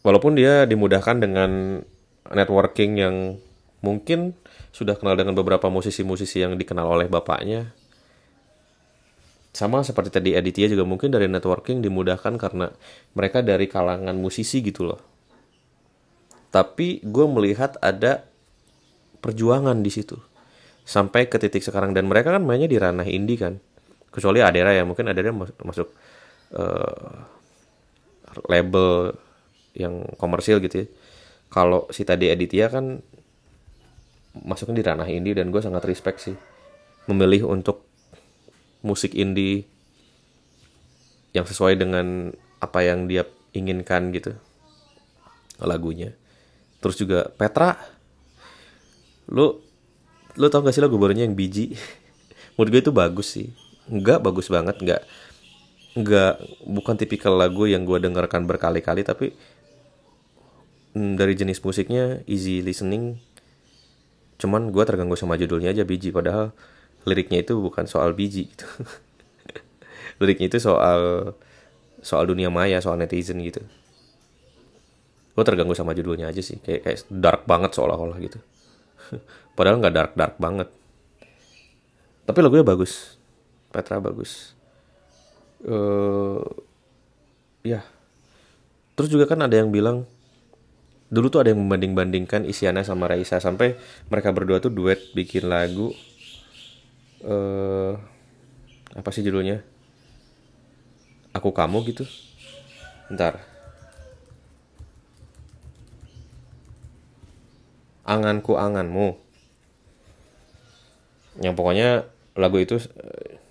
Walaupun 0.00 0.38
dia 0.38 0.64
dimudahkan 0.64 1.20
dengan 1.20 1.82
networking 2.32 2.92
yang 2.96 3.16
mungkin 3.84 4.32
sudah 4.72 4.96
kenal 4.96 5.14
dengan 5.14 5.36
beberapa 5.36 5.68
musisi-musisi 5.68 6.40
yang 6.42 6.56
dikenal 6.56 6.88
oleh 6.88 7.06
bapaknya. 7.06 7.76
Sama 9.52 9.82
seperti 9.82 10.12
tadi 10.12 10.30
Aditya 10.38 10.70
juga 10.70 10.86
mungkin 10.86 11.10
dari 11.10 11.26
networking 11.26 11.82
dimudahkan 11.82 12.38
karena 12.38 12.70
mereka 13.12 13.42
dari 13.42 13.66
kalangan 13.66 14.14
musisi 14.14 14.62
gitu 14.62 14.86
loh. 14.86 15.00
Tapi 16.48 17.04
gue 17.04 17.26
melihat 17.28 17.76
ada 17.84 18.24
perjuangan 19.20 19.76
di 19.82 19.90
situ 19.92 20.16
sampai 20.88 21.28
ke 21.28 21.36
titik 21.36 21.60
sekarang. 21.60 21.92
Dan 21.92 22.08
mereka 22.08 22.32
kan 22.32 22.40
mainnya 22.40 22.64
di 22.64 22.80
ranah 22.80 23.04
indie 23.04 23.36
kan. 23.36 23.60
Kecuali 24.08 24.40
Adera 24.40 24.72
ya 24.72 24.88
mungkin 24.88 25.12
Adera 25.12 25.36
masuk 25.36 25.92
uh, 26.56 27.12
label 28.48 29.12
yang 29.76 30.08
komersil 30.16 30.64
gitu 30.64 30.84
ya. 30.84 30.86
Kalau 31.52 31.84
si 31.92 32.08
tadi 32.08 32.32
Aditya 32.32 32.72
kan 32.72 33.04
masuknya 34.32 34.80
di 34.80 34.84
ranah 34.84 35.08
indie 35.12 35.36
dan 35.36 35.52
gue 35.52 35.60
sangat 35.60 35.84
respect 35.84 36.24
sih. 36.24 36.36
Memilih 37.04 37.44
untuk 37.52 37.84
musik 38.80 39.12
indie 39.12 39.68
yang 41.36 41.44
sesuai 41.44 41.76
dengan 41.76 42.32
apa 42.64 42.80
yang 42.80 43.04
dia 43.04 43.28
inginkan 43.52 44.08
gitu 44.16 44.32
lagunya. 45.60 46.16
Terus 46.80 46.96
juga 46.96 47.28
Petra. 47.28 47.76
Lu 49.28 49.67
lu 50.38 50.46
tau 50.46 50.62
gak 50.62 50.72
sih 50.72 50.80
lagu 50.80 50.94
barunya 50.96 51.26
yang 51.26 51.34
biji? 51.34 51.74
Menurut 52.54 52.70
gue 52.70 52.80
itu 52.86 52.92
bagus 52.94 53.28
sih. 53.34 53.50
Enggak 53.90 54.22
bagus 54.22 54.46
banget 54.46 54.78
enggak 54.78 55.02
enggak 55.98 56.38
bukan 56.62 56.94
tipikal 56.94 57.34
lagu 57.34 57.66
yang 57.66 57.82
gue 57.82 57.98
dengarkan 57.98 58.46
berkali-kali 58.46 59.02
tapi 59.02 59.34
mm, 60.94 61.18
dari 61.18 61.34
jenis 61.34 61.58
musiknya 61.58 62.22
easy 62.30 62.62
listening. 62.62 63.18
Cuman 64.38 64.70
gue 64.70 64.84
terganggu 64.86 65.18
sama 65.18 65.34
judulnya 65.34 65.74
aja 65.74 65.82
biji. 65.82 66.14
Padahal 66.14 66.54
liriknya 67.02 67.42
itu 67.42 67.58
bukan 67.58 67.90
soal 67.90 68.14
biji 68.14 68.46
gitu. 68.54 68.66
Liriknya 70.22 70.46
itu 70.50 70.58
soal 70.62 71.32
soal 71.98 72.24
dunia 72.30 72.46
maya 72.46 72.78
soal 72.78 72.94
netizen 72.94 73.42
gitu. 73.42 73.62
Gue 75.34 75.44
terganggu 75.46 75.74
sama 75.74 75.94
judulnya 75.98 76.30
aja 76.30 76.42
sih. 76.42 76.62
Kayak 76.62 76.86
kayak 76.86 76.98
dark 77.10 77.42
banget 77.50 77.74
seolah-olah 77.74 78.18
gitu 78.22 78.38
padahal 79.56 79.80
nggak 79.80 79.94
dark 79.94 80.12
dark 80.14 80.34
banget. 80.36 80.68
Tapi 82.28 82.38
lagunya 82.44 82.64
bagus. 82.64 83.16
Petra 83.72 84.00
bagus. 84.00 84.52
Uh, 85.64 86.44
ya. 87.64 87.80
Terus 88.94 89.08
juga 89.08 89.24
kan 89.24 89.40
ada 89.40 89.56
yang 89.56 89.72
bilang 89.72 90.04
dulu 91.08 91.32
tuh 91.32 91.40
ada 91.40 91.56
yang 91.56 91.64
membanding-bandingkan 91.64 92.44
Isyana 92.44 92.84
sama 92.84 93.08
Raisa. 93.08 93.40
Sampai 93.40 93.80
mereka 94.12 94.32
berdua 94.32 94.60
tuh 94.60 94.68
duet 94.68 95.00
bikin 95.16 95.48
lagu 95.48 95.96
uh, 97.24 97.96
apa 98.92 99.08
sih 99.12 99.24
judulnya? 99.24 99.64
Aku 101.32 101.52
kamu 101.56 101.80
gitu. 101.88 102.04
Ntar 103.08 103.57
anganku 108.08 108.56
anganmu. 108.56 109.20
Yang 111.44 111.54
pokoknya 111.54 111.88
lagu 112.34 112.56
itu 112.56 112.80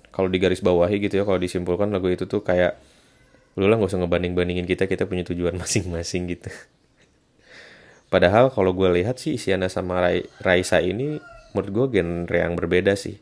kalau 0.10 0.28
digaris 0.34 0.66
bawahi 0.66 0.98
gitu 0.98 1.22
ya 1.22 1.24
kalau 1.30 1.38
disimpulkan 1.38 1.94
lagu 1.94 2.10
itu 2.10 2.26
tuh 2.26 2.42
kayak 2.42 2.82
lu 3.54 3.70
lah 3.70 3.78
nggak 3.78 3.94
usah 3.94 4.02
ngebanding 4.02 4.34
bandingin 4.34 4.66
kita 4.66 4.90
kita 4.90 5.06
punya 5.06 5.22
tujuan 5.30 5.54
masing-masing 5.62 6.26
gitu. 6.34 6.50
Padahal 8.10 8.50
kalau 8.50 8.74
gue 8.74 8.90
lihat 8.98 9.22
sih 9.22 9.38
Isyana 9.38 9.70
sama 9.70 10.02
Raisa 10.42 10.82
ini 10.82 11.22
menurut 11.54 11.70
gue 11.72 12.02
genre 12.02 12.38
yang 12.38 12.58
berbeda 12.58 12.98
sih. 12.98 13.22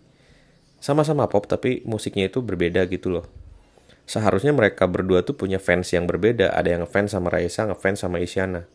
Sama-sama 0.80 1.26
pop 1.26 1.50
tapi 1.50 1.82
musiknya 1.84 2.30
itu 2.30 2.46
berbeda 2.46 2.86
gitu 2.88 3.10
loh. 3.10 3.26
Seharusnya 4.06 4.54
mereka 4.54 4.86
berdua 4.86 5.26
tuh 5.26 5.34
punya 5.34 5.58
fans 5.58 5.90
yang 5.90 6.06
berbeda. 6.06 6.54
Ada 6.54 6.78
yang 6.78 6.86
fans 6.86 7.18
sama 7.18 7.34
Raisa 7.34 7.66
ngefans 7.66 8.06
sama 8.06 8.22
Isyana 8.22 8.70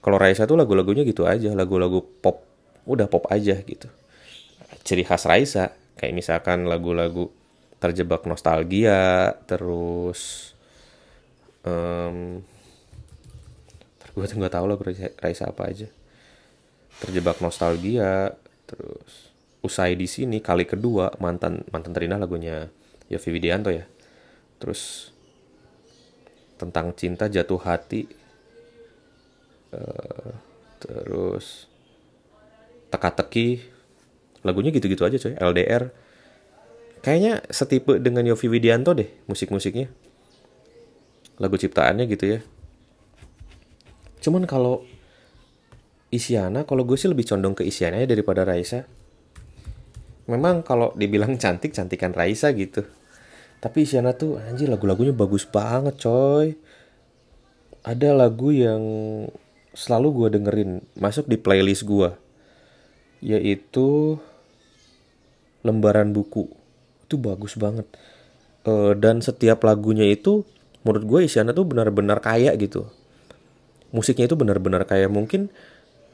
kalau 0.00 0.16
Raisa 0.20 0.46
tuh 0.46 0.54
lagu-lagunya 0.54 1.02
gitu 1.02 1.26
aja 1.26 1.50
lagu-lagu 1.52 2.02
pop 2.22 2.46
udah 2.86 3.10
pop 3.10 3.26
aja 3.28 3.58
gitu. 3.60 3.90
Ciri 4.86 5.02
khas 5.02 5.26
Raisa 5.26 5.74
kayak 5.98 6.14
misalkan 6.14 6.68
lagu-lagu 6.70 7.32
terjebak 7.82 8.24
nostalgia 8.24 9.34
terus 9.44 10.52
um, 11.66 12.40
gue 14.16 14.24
tuh 14.24 14.36
nggak 14.40 14.54
tahu 14.54 14.64
lah 14.70 14.76
Raisa 15.20 15.50
apa 15.50 15.68
aja. 15.68 15.88
Terjebak 17.02 17.42
nostalgia 17.44 18.32
terus 18.64 19.34
usai 19.60 19.98
di 19.98 20.06
sini 20.06 20.38
kali 20.38 20.62
kedua 20.62 21.10
mantan 21.18 21.66
mantan 21.74 21.90
terindah 21.90 22.22
lagunya 22.22 22.70
Yofi 23.10 23.34
Widianto 23.34 23.74
ya. 23.74 23.84
Terus 24.56 25.12
tentang 26.56 26.96
cinta 26.96 27.28
jatuh 27.28 27.60
hati 27.60 28.08
uh, 29.72 30.30
terus 30.82 31.70
teka-teki. 32.92 33.62
Lagunya 34.46 34.70
gitu-gitu 34.70 35.02
aja 35.02 35.18
coy. 35.18 35.34
LDR 35.34 35.90
kayaknya 37.06 37.38
setipe 37.54 38.02
dengan 38.02 38.26
Yofi 38.26 38.50
Widianto 38.50 38.90
deh 38.90 39.06
musik-musiknya. 39.30 39.86
Lagu 41.38 41.54
ciptaannya 41.54 42.04
gitu 42.10 42.24
ya. 42.26 42.40
Cuman 44.18 44.42
kalau 44.42 44.82
Isyana 46.10 46.66
kalau 46.66 46.82
gue 46.82 46.98
sih 46.98 47.06
lebih 47.06 47.26
condong 47.26 47.54
ke 47.54 47.62
Isyana 47.62 48.02
ya 48.02 48.10
daripada 48.10 48.42
Raisa. 48.42 48.86
Memang 50.26 50.66
kalau 50.66 50.90
dibilang 50.98 51.38
cantik 51.42 51.70
cantikan 51.70 52.10
Raisa 52.10 52.50
gitu. 52.50 52.82
Tapi 53.62 53.86
Isyana 53.86 54.18
tuh 54.18 54.42
anjir 54.42 54.66
lagu-lagunya 54.66 55.14
bagus 55.14 55.46
banget 55.46 56.02
coy. 56.02 56.58
Ada 57.86 58.18
lagu 58.18 58.50
yang 58.50 58.82
selalu 59.76 60.08
gue 60.24 60.28
dengerin 60.40 60.70
masuk 60.96 61.28
di 61.28 61.36
playlist 61.36 61.84
gue 61.84 62.08
yaitu 63.20 64.16
lembaran 65.60 66.16
buku. 66.16 66.48
Itu 67.04 67.20
bagus 67.20 67.60
banget. 67.60 67.84
Uh, 68.64 68.96
dan 68.96 69.20
setiap 69.20 69.62
lagunya 69.62 70.08
itu 70.08 70.48
menurut 70.82 71.04
gue 71.04 71.20
Isyana 71.28 71.52
tuh 71.52 71.68
benar-benar 71.68 72.24
kaya 72.24 72.56
gitu. 72.56 72.88
Musiknya 73.92 74.30
itu 74.30 74.36
benar-benar 74.38 74.88
kaya. 74.88 75.12
Mungkin 75.12 75.52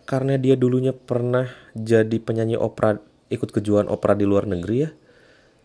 karena 0.09 0.35
dia 0.37 0.59
dulunya 0.59 0.91
pernah 0.91 1.47
jadi 1.79 2.19
penyanyi 2.19 2.59
opera 2.59 2.99
ikut 3.31 3.49
kejuaraan 3.49 3.89
opera 3.89 4.19
di 4.19 4.27
luar 4.27 4.51
negeri 4.51 4.77
ya. 4.89 4.91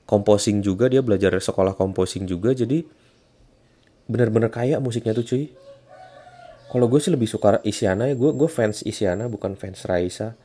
Composing 0.07 0.63
juga 0.63 0.87
dia 0.87 1.03
belajar 1.03 1.35
sekolah 1.35 1.75
composing 1.75 2.29
juga. 2.29 2.55
Jadi 2.55 2.83
benar-benar 4.07 4.53
kaya 4.53 4.79
musiknya 4.79 5.11
tuh 5.11 5.27
cuy 5.27 5.66
kalau 6.68 6.86
gue 6.91 6.99
sih 6.99 7.11
lebih 7.11 7.28
suka 7.32 7.63
Isyana 7.63 8.11
ya. 8.11 8.15
Gue 8.20 8.36
gue 8.36 8.49
fans 8.51 8.84
Isyana 8.84 9.32
bukan 9.32 9.55
fans 9.55 9.88
Raisa. 9.88 10.36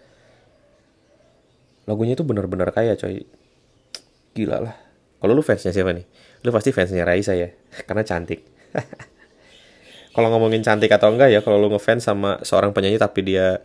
Lagunya 1.90 2.14
itu 2.14 2.22
benar-benar 2.22 2.70
kaya 2.70 2.94
coy. 2.94 3.26
Gila 4.32 4.58
lah. 4.62 4.76
Kalau 5.22 5.38
lu 5.38 5.42
fansnya 5.46 5.70
siapa 5.70 5.94
nih? 5.94 6.02
Lu 6.42 6.50
pasti 6.50 6.74
fansnya 6.74 7.06
Raisa 7.06 7.38
ya 7.38 7.54
karena 7.86 8.02
cantik. 8.02 8.42
Kalau 10.14 10.28
ngomongin 10.28 10.66
cantik 10.66 10.92
atau 10.92 11.08
enggak 11.08 11.32
ya 11.32 11.40
kalau 11.40 11.56
lu 11.56 11.72
ngefans 11.72 12.04
sama 12.04 12.36
seorang 12.44 12.76
penyanyi 12.76 13.00
tapi 13.00 13.24
dia 13.24 13.64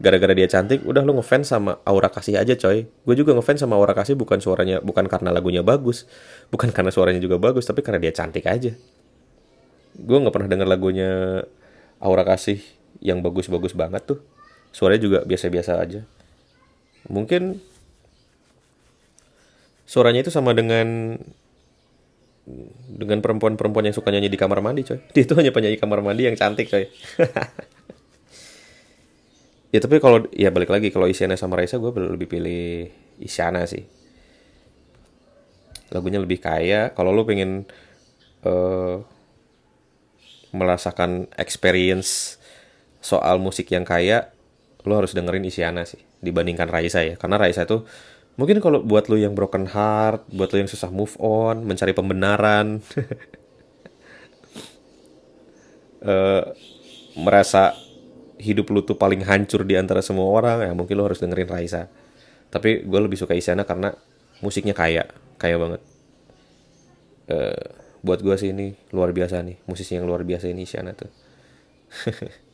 gara-gara 0.00 0.32
dia 0.32 0.48
cantik 0.48 0.80
udah 0.80 1.04
lu 1.04 1.20
ngefans 1.20 1.52
sama 1.52 1.76
Aura 1.84 2.08
Kasih 2.08 2.40
aja 2.40 2.56
coy. 2.56 2.88
Gue 2.88 3.14
juga 3.20 3.36
ngefans 3.36 3.60
sama 3.60 3.76
Aura 3.76 3.92
Kasih 3.92 4.16
bukan 4.16 4.40
suaranya 4.40 4.80
bukan 4.80 5.04
karena 5.12 5.28
lagunya 5.28 5.60
bagus 5.60 6.08
bukan 6.48 6.72
karena 6.72 6.88
suaranya 6.88 7.20
juga 7.20 7.36
bagus 7.36 7.68
tapi 7.68 7.84
karena 7.84 8.00
dia 8.00 8.16
cantik 8.16 8.48
aja. 8.48 8.72
Gue 9.92 10.16
nggak 10.24 10.32
pernah 10.32 10.48
denger 10.48 10.68
lagunya 10.72 11.10
Aura 12.04 12.22
Kasih 12.28 12.60
yang 13.00 13.24
bagus-bagus 13.24 13.72
banget 13.72 14.04
tuh. 14.04 14.20
Suaranya 14.70 15.00
juga 15.00 15.18
biasa-biasa 15.24 15.80
aja. 15.80 16.04
Mungkin 17.08 17.58
suaranya 19.88 20.24
itu 20.24 20.32
sama 20.32 20.52
dengan 20.52 21.16
dengan 22.92 23.24
perempuan-perempuan 23.24 23.88
yang 23.88 23.96
suka 23.96 24.12
nyanyi 24.12 24.28
di 24.28 24.36
kamar 24.36 24.60
mandi 24.60 24.84
coy. 24.84 25.00
Dia 25.16 25.24
itu 25.24 25.32
hanya 25.32 25.48
penyanyi 25.50 25.80
kamar 25.80 26.04
mandi 26.04 26.28
yang 26.28 26.36
cantik 26.36 26.68
coy. 26.68 26.84
Ya 29.74 29.82
tapi 29.82 29.98
kalau 29.98 30.22
ya 30.30 30.54
balik 30.54 30.70
lagi 30.70 30.94
kalau 30.94 31.10
Isyana 31.10 31.34
sama 31.34 31.58
Raisa 31.58 31.82
gue 31.82 31.90
lebih 31.90 32.30
pilih 32.30 32.94
Isyana 33.18 33.66
sih. 33.66 33.82
Lagunya 35.90 36.22
lebih 36.22 36.38
kaya. 36.38 36.94
Kalau 36.94 37.10
lu 37.10 37.26
pengen 37.26 37.66
uh, 38.46 39.02
merasakan 40.54 41.26
experience 41.34 42.38
soal 43.02 43.42
musik 43.42 43.68
yang 43.74 43.82
kaya 43.82 44.32
lu 44.86 44.94
harus 44.94 45.12
dengerin 45.12 45.44
Isyana 45.44 45.82
sih 45.84 46.00
dibandingkan 46.22 46.70
Raisa 46.70 47.02
ya. 47.02 47.18
Karena 47.18 47.36
Raisa 47.36 47.66
itu 47.66 47.82
mungkin 48.38 48.62
kalau 48.62 48.80
buat 48.80 49.10
lu 49.10 49.18
yang 49.18 49.34
broken 49.34 49.68
heart 49.68 50.24
buat 50.30 50.54
lu 50.54 50.64
yang 50.64 50.70
susah 50.70 50.90
move 50.90 51.14
on 51.22 51.62
mencari 51.62 51.94
pembenaran 51.94 52.82
uh, 56.02 56.42
merasa 57.24 57.78
hidup 58.42 58.66
lu 58.74 58.82
tuh 58.82 58.98
paling 58.98 59.22
hancur 59.22 59.62
di 59.62 59.78
antara 59.78 60.02
semua 60.02 60.26
orang 60.26 60.66
ya 60.66 60.72
mungkin 60.74 60.94
lu 60.96 61.04
harus 61.04 61.18
dengerin 61.18 61.50
Raisa. 61.50 61.90
Tapi 62.48 62.86
gue 62.86 63.00
lebih 63.02 63.18
suka 63.18 63.34
Isyana 63.34 63.66
karena 63.66 63.92
musiknya 64.38 64.72
kaya 64.76 65.10
kaya 65.36 65.58
banget. 65.58 65.82
Uh, 67.24 67.83
buat 68.04 68.20
gue 68.20 68.36
sih 68.36 68.52
ini 68.52 68.76
luar 68.92 69.16
biasa 69.16 69.40
nih 69.40 69.64
musisi 69.64 69.96
yang 69.96 70.04
luar 70.04 70.22
biasa 70.22 70.52
ini 70.52 70.68
Isyana 70.68 70.92
tuh 70.92 71.08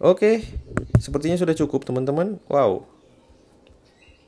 Oke, 0.00 0.40
sepertinya 0.96 1.36
sudah 1.36 1.52
cukup 1.52 1.84
teman-teman. 1.84 2.40
Wow. 2.48 2.88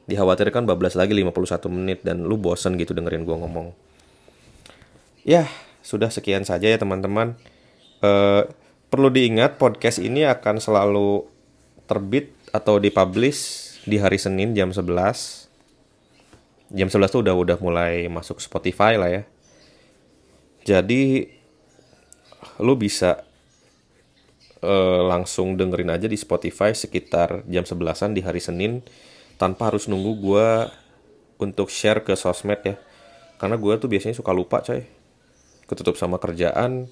Dikhawatirkan 0.05 0.69
bablas 0.69 0.93
lagi 0.93 1.17
51 1.17 1.33
menit 1.73 2.05
dan 2.05 2.29
lu 2.29 2.37
bosen 2.37 2.77
gitu 2.77 2.93
dengerin 2.93 3.25
gue 3.25 3.33
ngomong. 3.33 3.73
Ya, 5.25 5.49
sudah 5.81 6.13
sekian 6.13 6.45
saja 6.45 6.69
ya 6.69 6.77
teman-teman. 6.77 7.41
Uh, 8.05 8.45
Perlu 8.93 9.09
diingat 9.09 9.57
podcast 9.57 9.97
ini 10.05 10.29
akan 10.29 10.61
selalu 10.61 11.25
terbit 11.89 12.37
atau 12.53 12.77
dipublish 12.77 13.81
di 13.89 13.97
hari 13.97 14.21
Senin 14.21 14.53
jam 14.53 14.69
11. 14.69 14.85
Jam 16.77 16.93
11 16.93 17.09
tuh 17.09 17.25
udah 17.25 17.33
udah 17.33 17.57
mulai 17.65 18.05
masuk 18.13 18.45
Spotify 18.45 19.01
lah 19.01 19.09
ya. 19.09 19.25
Jadi 20.63 21.27
lu 22.63 22.75
bisa 22.79 23.23
uh, 24.63 25.03
langsung 25.07 25.59
dengerin 25.59 25.95
aja 25.95 26.07
di 26.07 26.19
Spotify 26.19 26.75
sekitar 26.75 27.43
jam 27.51 27.67
11-an 27.67 28.15
di 28.15 28.23
hari 28.23 28.39
Senin 28.39 28.83
tanpa 29.39 29.71
harus 29.71 29.91
nunggu 29.91 30.13
gue 30.23 30.49
untuk 31.43 31.71
share 31.71 32.07
ke 32.07 32.15
sosmed 32.15 32.63
ya. 32.63 32.77
Karena 33.43 33.59
gue 33.59 33.75
tuh 33.79 33.91
biasanya 33.91 34.15
suka 34.15 34.31
lupa 34.31 34.63
coy. 34.63 34.87
Ketutup 35.67 35.99
sama 35.99 36.21
kerjaan, 36.21 36.87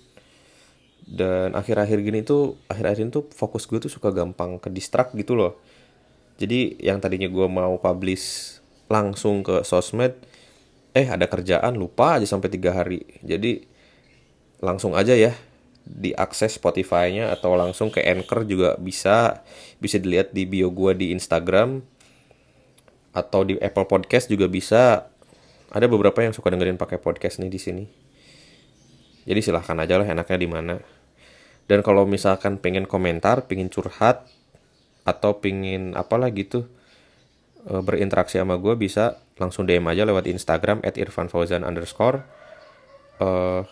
dan 1.10 1.56
akhir-akhir 1.58 1.98
gini 2.06 2.20
tuh 2.22 2.60
akhir-akhir 2.68 3.00
ini 3.02 3.12
tuh 3.12 3.26
fokus 3.32 3.64
gue 3.64 3.80
tuh 3.80 3.90
suka 3.92 4.12
gampang 4.12 4.60
ke 4.60 4.68
distract 4.68 5.16
gitu 5.16 5.34
loh 5.34 5.56
jadi 6.36 6.76
yang 6.78 7.02
tadinya 7.02 7.28
gue 7.28 7.46
mau 7.50 7.80
publish 7.82 8.56
langsung 8.86 9.42
ke 9.42 9.66
sosmed 9.66 10.14
eh 10.96 11.06
ada 11.06 11.26
kerjaan 11.30 11.78
lupa 11.78 12.18
aja 12.18 12.26
sampai 12.26 12.50
tiga 12.50 12.74
hari. 12.74 13.06
Jadi 13.22 13.66
langsung 14.60 14.92
aja 14.98 15.16
ya 15.16 15.32
diakses 15.86 16.60
Spotify-nya 16.60 17.32
atau 17.32 17.56
langsung 17.56 17.90
ke 17.90 18.02
Anchor 18.04 18.46
juga 18.46 18.76
bisa. 18.78 19.42
Bisa 19.80 19.96
dilihat 19.98 20.30
di 20.30 20.44
bio 20.44 20.70
gue 20.70 20.92
di 20.94 21.06
Instagram 21.14 21.82
atau 23.10 23.42
di 23.42 23.58
Apple 23.58 23.86
Podcast 23.86 24.30
juga 24.30 24.46
bisa. 24.46 25.10
Ada 25.70 25.86
beberapa 25.86 26.18
yang 26.22 26.34
suka 26.34 26.50
dengerin 26.50 26.78
pakai 26.78 26.98
podcast 26.98 27.38
nih 27.38 27.50
di 27.50 27.60
sini. 27.62 27.84
Jadi 29.22 29.40
silahkan 29.44 29.78
aja 29.78 30.02
lah 30.02 30.06
enaknya 30.10 30.38
di 30.38 30.48
mana. 30.50 30.76
Dan 31.70 31.86
kalau 31.86 32.02
misalkan 32.02 32.58
pengen 32.58 32.90
komentar 32.90 33.46
pengen 33.46 33.70
curhat 33.70 34.26
atau 35.06 35.38
pengen 35.38 35.94
apalah 35.94 36.26
gitu 36.34 36.66
e, 37.62 37.78
berinteraksi 37.78 38.42
sama 38.42 38.58
gue 38.58 38.74
bisa 38.74 39.22
langsung 39.40 39.64
DM 39.64 39.88
aja 39.88 40.04
lewat 40.04 40.28
Instagram 40.28 40.84
at 40.84 41.00
irfanfauzan 41.00 41.64
underscore. 41.64 42.20
Uh, 43.16 43.64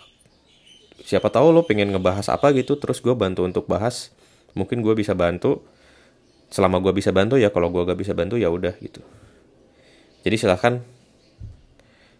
siapa 1.05 1.29
tahu 1.29 1.53
lo 1.53 1.64
pengen 1.69 1.93
ngebahas 1.93 2.33
apa 2.33 2.53
gitu 2.57 2.81
terus 2.81 3.05
gue 3.05 3.12
bantu 3.12 3.45
untuk 3.45 3.69
bahas. 3.69 4.11
Mungkin 4.57 4.81
gue 4.81 4.97
bisa 4.97 5.12
bantu. 5.12 5.61
Selama 6.49 6.81
gue 6.81 6.97
bisa 6.97 7.12
bantu 7.12 7.37
ya 7.37 7.53
kalau 7.53 7.69
gue 7.69 7.85
gak 7.85 8.01
bisa 8.01 8.16
bantu 8.16 8.41
ya 8.41 8.49
udah 8.49 8.73
gitu. 8.81 9.05
Jadi 10.25 10.37
silahkan 10.41 10.81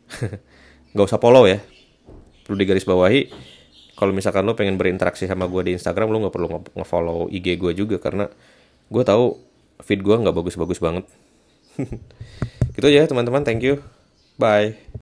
nggak 0.93 1.07
usah 1.09 1.17
follow 1.17 1.49
ya. 1.49 1.65
Perlu 2.45 2.57
digaris 2.61 2.85
bawahi 2.85 3.33
kalau 3.99 4.15
misalkan 4.15 4.47
lo 4.47 4.55
pengen 4.55 4.79
berinteraksi 4.79 5.27
sama 5.27 5.51
gue 5.51 5.67
di 5.67 5.73
Instagram 5.75 6.15
lo 6.15 6.23
nggak 6.23 6.35
perlu 6.39 6.49
nge-follow 6.79 7.27
IG 7.35 7.59
gue 7.59 7.73
juga 7.75 7.99
karena 7.99 8.31
gue 8.89 9.03
tahu 9.03 9.35
feed 9.83 10.07
gue 10.07 10.15
nggak 10.15 10.31
bagus-bagus 10.31 10.79
banget 10.79 11.05
gitu 12.74 12.87
aja 12.91 13.09
teman-teman. 13.09 13.43
Thank 13.47 13.62
you. 13.64 13.83
Bye 14.39 14.89